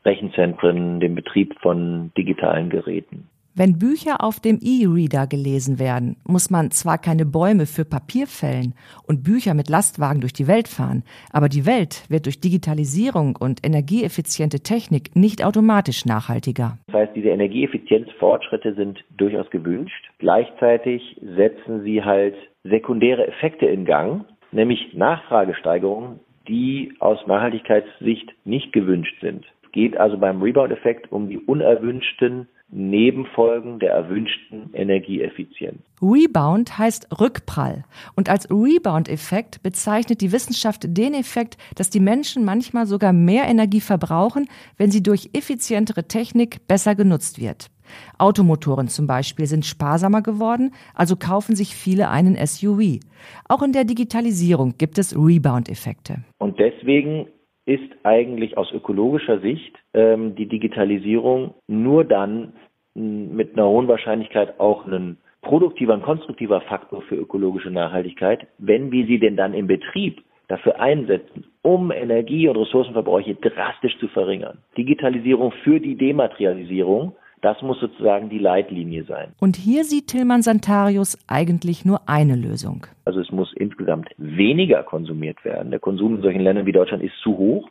Rechenzentren, 0.06 1.02
den 1.02 1.16
Betrieb 1.16 1.54
von 1.60 2.12
digitalen 2.18 2.70
Geräten. 2.70 3.28
Wenn 3.54 3.78
Bücher 3.78 4.24
auf 4.24 4.40
dem 4.40 4.60
E-Reader 4.62 5.28
gelesen 5.28 5.80
werden, 5.80 6.16
muss 6.26 6.50
man 6.50 6.72
zwar 6.72 6.98
keine 6.98 7.26
Bäume 7.26 7.66
für 7.66 7.84
Papier 7.84 8.26
fällen 8.26 8.74
und 9.06 9.24
Bücher 9.26 9.54
mit 9.54 9.68
Lastwagen 9.68 10.22
durch 10.22 10.32
die 10.32 10.48
Welt 10.48 10.70
fahren, 10.70 11.04
aber 11.34 11.50
die 11.50 11.66
Welt 11.66 12.06
wird 12.08 12.26
durch 12.26 12.40
Digitalisierung 12.40 13.36
und 13.36 13.66
energieeffiziente 13.66 14.62
Technik 14.62 15.14
nicht 15.14 15.44
automatisch 15.44 16.06
nachhaltiger. 16.06 16.78
Das 16.86 16.96
heißt, 17.02 17.16
diese 17.18 17.30
Energieeffizienzfortschritte 17.30 18.76
sind 18.76 19.04
durchaus 19.18 19.50
gewünscht. 19.50 20.10
Gleichzeitig 20.20 21.20
setzen 21.36 21.84
sie 21.84 22.02
halt 22.02 22.36
sekundäre 22.64 23.28
Effekte 23.28 23.66
in 23.66 23.84
Gang, 23.84 24.24
nämlich 24.58 24.94
Nachfragesteigerungen, 24.94 26.20
die 26.48 26.94
aus 27.00 27.26
Nachhaltigkeitssicht 27.28 28.34
nicht 28.44 28.74
gewünscht 28.74 29.16
sind. 29.22 29.46
Es 29.64 29.72
geht 29.72 29.96
also 29.96 30.18
beim 30.18 30.42
Rebound-Effekt 30.42 31.12
um 31.12 31.30
die 31.30 31.38
unerwünschten 31.38 32.50
Nebenfolgen 32.70 33.80
der 33.80 33.92
erwünschten 33.92 34.74
Energieeffizienz. 34.74 35.78
Rebound 36.02 36.78
heißt 36.78 37.08
Rückprall. 37.20 37.86
Und 38.16 38.30
als 38.30 38.50
Rebound-Effekt 38.50 39.64
bezeichnet 39.64 40.20
die 40.20 40.34
Wissenschaft 40.34 40.86
den 40.86 41.14
Effekt, 41.14 41.58
dass 41.76 41.90
die 41.90 42.02
Menschen 42.02 42.44
manchmal 42.44 42.86
sogar 42.86 43.14
mehr 43.14 43.46
Energie 43.46 43.80
verbrauchen, 43.80 44.48
wenn 44.78 44.92
sie 44.92 45.02
durch 45.02 45.30
effizientere 45.34 46.08
Technik 46.10 46.68
besser 46.68 46.94
genutzt 46.96 47.40
wird. 47.40 47.70
Automotoren 48.18 48.90
zum 48.90 49.08
Beispiel 49.08 49.46
sind 49.46 49.66
sparsamer 49.66 50.22
geworden, 50.22 50.74
also 50.94 51.16
kaufen 51.16 51.56
sich 51.56 51.74
viele 51.74 52.10
einen 52.10 52.36
SUV. 52.36 53.00
Auch 53.48 53.62
in 53.62 53.72
der 53.72 53.86
Digitalisierung 53.86 54.78
gibt 54.78 54.98
es 54.98 55.16
Rebound-Effekte. 55.16 56.24
Und 56.38 56.60
deswegen 56.60 57.28
ist 57.68 57.92
eigentlich 58.04 58.58
aus 58.58 58.72
ökologischer 58.72 59.40
Sicht 59.40 59.76
ähm, 59.94 60.36
die 60.36 60.48
Digitalisierung 60.48 61.54
nur 61.68 62.06
dann 62.06 62.54
mit 62.96 63.54
einer 63.54 63.68
hohen 63.68 63.88
Wahrscheinlichkeit 63.88 64.60
auch 64.60 64.88
ein 64.88 65.18
produktiver 65.42 65.94
und 65.94 66.02
konstruktiver 66.02 66.62
Faktor 66.62 67.02
für 67.04 67.16
ökologische 67.16 67.70
Nachhaltigkeit, 67.70 68.48
wenn 68.58 68.92
wir 68.92 69.06
sie 69.06 69.20
denn 69.20 69.36
dann 69.36 69.54
im 69.54 69.68
Betrieb 69.68 70.24
dafür 70.48 70.80
einsetzen, 70.80 71.46
um 71.62 71.92
Energie- 71.92 72.48
und 72.48 72.56
Ressourcenverbräuche 72.58 73.36
drastisch 73.36 73.98
zu 74.00 74.08
verringern. 74.08 74.60
Digitalisierung 74.78 75.52
für 75.64 75.80
die 75.80 75.96
Dematerialisierung 75.96 77.16
das 77.42 77.62
muss 77.62 77.80
sozusagen 77.80 78.30
die 78.30 78.40
Leitlinie 78.40 79.04
sein. 79.04 79.34
Und 79.40 79.56
hier 79.56 79.84
sieht 79.84 80.08
Tillmann 80.08 80.42
Santarius 80.42 81.18
eigentlich 81.28 81.86
nur 81.86 82.02
eine 82.08 82.36
Lösung. 82.36 82.88
Also 83.06 83.20
es 83.20 83.32
muss 83.32 83.54
insgesamt 83.54 84.10
weniger 84.18 84.84
konsumiert 84.84 85.44
werden. 85.46 85.72
Der 85.72 85.80
Konsum 85.80 86.16
in 86.16 86.22
solchen 86.22 86.42
Ländern 86.42 86.66
wie 86.66 86.72
Deutschland 86.72 87.04
ist 87.04 87.16
zu 87.22 87.38
hoch. 87.38 87.70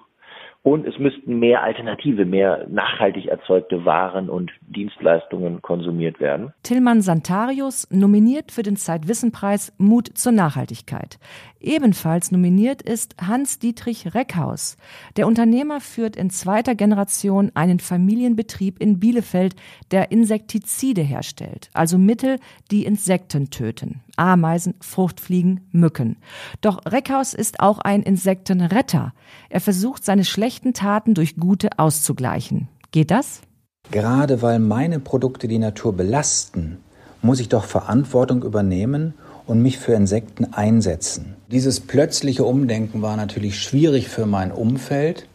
Und 0.67 0.85
es 0.85 0.99
müssten 0.99 1.39
mehr 1.39 1.63
Alternative, 1.63 2.25
mehr 2.25 2.67
nachhaltig 2.69 3.27
erzeugte 3.27 3.85
Waren 3.85 4.29
und 4.29 4.51
Dienstleistungen 4.63 5.63
konsumiert 5.63 6.19
werden. 6.19 6.53
Tillmann 6.65 7.03
Santarius 7.03 7.87
nominiert 7.93 8.51
für 8.51 8.65
den 8.65 8.75
Zeitwissenpreis 8.75 9.73
Mut 9.79 10.09
zur 10.19 10.33
Nachhaltigkeit. 10.33 11.21
Ebenfalls 11.61 12.33
nominiert 12.33 12.83
ist 12.83 13.15
Hans-Dietrich 13.25 14.15
Reckhaus. 14.15 14.77
Der 15.17 15.29
Unternehmer 15.29 15.81
führt 15.81 16.17
in 16.17 16.31
zweiter 16.31 16.75
Generation 16.75 17.53
einen 17.55 17.79
Familienbetrieb 17.79 18.81
in 18.81 18.99
Bielefeld, 18.99 19.55
der 19.91 20.11
Insektizide 20.11 21.02
herstellt, 21.02 21.71
also 21.75 21.97
Mittel, 21.97 22.39
die 22.71 22.85
Insekten 22.85 23.50
töten. 23.50 24.02
Ameisen, 24.17 24.75
Fruchtfliegen, 24.81 25.69
Mücken. 25.73 26.17
Doch 26.61 26.81
Reckhaus 26.87 27.35
ist 27.35 27.61
auch 27.61 27.79
ein 27.79 28.02
Insektenretter. 28.02 29.13
Er 29.50 29.61
versucht 29.61 30.05
seine 30.05 30.25
schlechten 30.25 30.55
Taten 30.73 31.14
durch 31.14 31.36
gute 31.36 31.78
auszugleichen. 31.78 32.69
Geht 32.90 33.10
das? 33.10 33.40
Gerade 33.90 34.42
weil 34.42 34.58
meine 34.58 34.99
Produkte 34.99 35.49
die 35.49 35.58
Natur 35.58 35.92
belasten, 35.92 36.78
muss 37.23 37.40
ich 37.40 37.49
doch 37.49 37.64
Verantwortung 37.64 38.42
übernehmen 38.42 39.14
und 39.47 39.62
mich 39.62 39.78
für 39.78 39.92
Insekten 39.92 40.52
einsetzen. 40.52 41.36
Dieses 41.50 41.80
plötzliche 41.80 42.45
Umdenken 42.45 43.02
war 43.02 43.16
natürlich 43.16 43.60
schwierig 43.60 44.08
für 44.08 44.26
mein 44.26 44.50
Umfeld. 44.50 45.28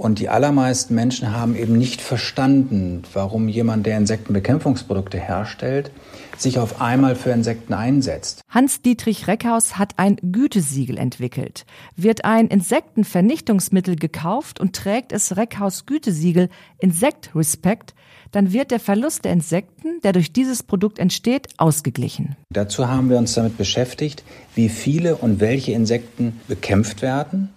Und 0.00 0.18
die 0.18 0.30
allermeisten 0.30 0.94
Menschen 0.94 1.34
haben 1.34 1.54
eben 1.54 1.76
nicht 1.76 2.00
verstanden, 2.00 3.02
warum 3.12 3.48
jemand, 3.48 3.84
der 3.84 3.98
Insektenbekämpfungsprodukte 3.98 5.18
herstellt, 5.18 5.90
sich 6.38 6.58
auf 6.58 6.80
einmal 6.80 7.16
für 7.16 7.32
Insekten 7.32 7.74
einsetzt. 7.74 8.40
Hans-Dietrich 8.48 9.26
Reckhaus 9.26 9.76
hat 9.76 9.98
ein 9.98 10.16
Gütesiegel 10.22 10.96
entwickelt. 10.96 11.66
Wird 11.96 12.24
ein 12.24 12.48
Insektenvernichtungsmittel 12.48 13.96
gekauft 13.96 14.58
und 14.58 14.74
trägt 14.74 15.12
es 15.12 15.36
Reckhaus 15.36 15.84
Gütesiegel 15.84 16.48
Insect 16.78 17.32
Respect, 17.34 17.94
dann 18.32 18.54
wird 18.54 18.70
der 18.70 18.80
Verlust 18.80 19.26
der 19.26 19.34
Insekten, 19.34 20.00
der 20.02 20.12
durch 20.12 20.32
dieses 20.32 20.62
Produkt 20.62 20.98
entsteht, 20.98 21.48
ausgeglichen. 21.58 22.36
Dazu 22.48 22.88
haben 22.88 23.10
wir 23.10 23.18
uns 23.18 23.34
damit 23.34 23.58
beschäftigt, 23.58 24.24
wie 24.54 24.70
viele 24.70 25.16
und 25.16 25.40
welche 25.40 25.72
Insekten 25.72 26.40
bekämpft 26.48 27.02
werden 27.02 27.50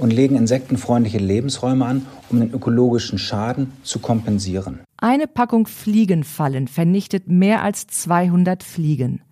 und 0.00 0.12
legen 0.12 0.36
insektenfreundliche 0.36 1.18
Lebensräume 1.18 1.86
an, 1.86 2.06
um 2.30 2.40
den 2.40 2.52
ökologischen 2.52 3.18
Schaden 3.18 3.72
zu 3.82 3.98
kompensieren. 3.98 4.80
Eine 4.96 5.26
Packung 5.26 5.66
Fliegenfallen 5.66 6.68
vernichtet 6.68 7.28
mehr 7.28 7.62
als 7.62 7.86
200 7.86 8.62
Fliegen. 8.62 9.22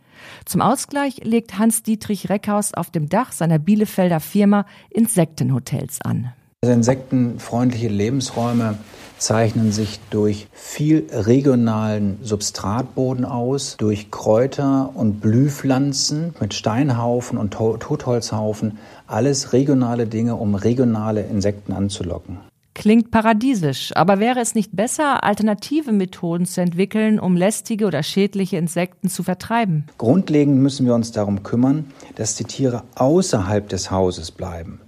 Zum 0.45 0.61
Ausgleich 0.61 1.25
legt 1.25 1.59
Hans-Dietrich 1.59 2.29
Reckhaus 2.29 2.75
auf 2.75 2.91
dem 2.91 3.09
Dach 3.09 3.33
seiner 3.33 3.59
Bielefelder 3.59 4.21
Firma 4.21 4.67
Insektenhotels 4.91 6.01
an. 6.03 6.33
Also 6.63 6.75
insektenfreundliche 6.75 7.87
Lebensräume 7.87 8.79
zeichnen 9.19 9.71
sich 9.71 10.01
durch 10.11 10.49
viel 10.53 11.07
regionalen 11.13 12.19
Substratboden 12.23 13.25
aus, 13.25 13.77
durch 13.77 14.11
Kräuter 14.11 14.91
und 14.95 15.21
Blühpflanzen 15.21 16.35
mit 16.41 16.55
Steinhaufen 16.55 17.39
und 17.39 17.53
Totholzhaufen, 17.53 18.79
alles 19.09 19.53
regionale 19.53 20.07
Dinge, 20.07 20.37
um 20.37 20.55
regionale 20.55 21.23
Insekten 21.23 21.73
anzulocken. 21.73 22.39
Klingt 22.75 23.11
paradiesisch, 23.11 23.91
aber 23.97 24.21
wäre 24.21 24.39
es 24.39 24.55
nicht 24.55 24.77
besser, 24.77 25.25
alternative 25.25 25.91
Methoden 25.91 26.47
zu 26.47 26.61
entwickeln, 26.61 27.19
um 27.19 27.37
lästige 27.37 27.87
oder 27.87 28.05
schädliche 28.05 28.57
Insekten 28.57 29.09
zu 29.09 29.25
vertreiben? 29.25 29.87
Grundlegend 29.99 30.59
müssen 30.59 30.87
wir 30.87 30.95
uns 30.95 31.11
darum 31.11 31.43
kümmern, 31.43 31.87
dass 32.15 32.37
die 32.37 32.45
Tiere 32.45 32.85
außerhalb 32.95 33.69
des 33.69 33.91
Hauses 33.91 34.31
bleiben. 34.31 34.81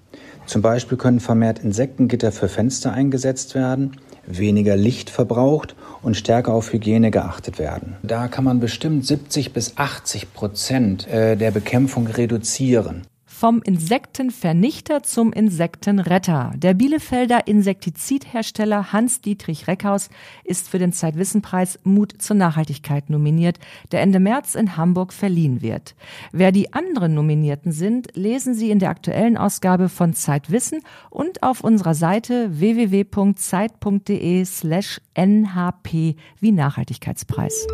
Zum 0.46 0.62
Beispiel 0.62 0.98
können 0.98 1.18
vermehrt 1.18 1.58
Insektengitter 1.58 2.30
für 2.30 2.48
Fenster 2.48 2.92
eingesetzt 2.92 3.56
werden, 3.56 3.96
weniger 4.24 4.76
Licht 4.76 5.10
verbraucht 5.10 5.74
und 6.02 6.16
stärker 6.16 6.54
auf 6.54 6.72
Hygiene 6.72 7.10
geachtet 7.10 7.58
werden. 7.58 7.96
Da 8.02 8.28
kann 8.28 8.44
man 8.44 8.60
bestimmt 8.60 9.04
70 9.04 9.52
bis 9.52 9.76
80 9.76 10.32
Prozent 10.32 11.08
äh, 11.08 11.36
der 11.36 11.50
Bekämpfung 11.50 12.06
reduzieren. 12.06 13.02
Vom 13.40 13.62
Insektenvernichter 13.62 15.02
zum 15.02 15.32
Insektenretter. 15.32 16.52
Der 16.58 16.74
Bielefelder 16.74 17.46
Insektizidhersteller 17.46 18.92
Hans-Dietrich 18.92 19.66
Reckhaus 19.66 20.10
ist 20.44 20.68
für 20.68 20.78
den 20.78 20.92
Zeitwissenpreis 20.92 21.78
Mut 21.82 22.20
zur 22.20 22.36
Nachhaltigkeit 22.36 23.08
nominiert, 23.08 23.58
der 23.92 24.02
Ende 24.02 24.20
März 24.20 24.56
in 24.56 24.76
Hamburg 24.76 25.14
verliehen 25.14 25.62
wird. 25.62 25.94
Wer 26.32 26.52
die 26.52 26.74
anderen 26.74 27.14
Nominierten 27.14 27.72
sind, 27.72 28.08
lesen 28.14 28.52
Sie 28.52 28.70
in 28.70 28.78
der 28.78 28.90
aktuellen 28.90 29.38
Ausgabe 29.38 29.88
von 29.88 30.12
Zeitwissen 30.12 30.82
und 31.08 31.42
auf 31.42 31.64
unserer 31.64 31.94
Seite 31.94 32.60
www.zeit.de 32.60 34.44
slash 34.44 35.00
nhp 35.16 36.14
wie 36.40 36.52
Nachhaltigkeitspreis. 36.52 37.66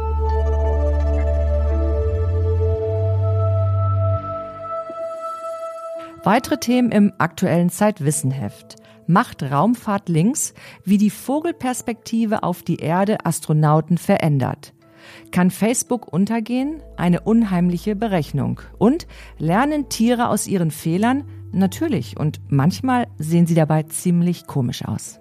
Weitere 6.26 6.58
Themen 6.58 6.90
im 6.90 7.12
aktuellen 7.18 7.70
Zeitwissenheft. 7.70 8.74
Macht 9.06 9.44
Raumfahrt 9.44 10.08
links, 10.08 10.54
wie 10.82 10.98
die 10.98 11.10
Vogelperspektive 11.10 12.42
auf 12.42 12.64
die 12.64 12.78
Erde 12.78 13.24
Astronauten 13.24 13.96
verändert. 13.96 14.74
Kann 15.30 15.52
Facebook 15.52 16.12
untergehen? 16.12 16.82
Eine 16.96 17.20
unheimliche 17.20 17.94
Berechnung. 17.94 18.60
Und 18.76 19.06
lernen 19.38 19.88
Tiere 19.88 20.28
aus 20.28 20.48
ihren 20.48 20.72
Fehlern? 20.72 21.22
Natürlich. 21.52 22.18
Und 22.18 22.40
manchmal 22.48 23.06
sehen 23.18 23.46
sie 23.46 23.54
dabei 23.54 23.84
ziemlich 23.84 24.48
komisch 24.48 24.84
aus. 24.84 25.20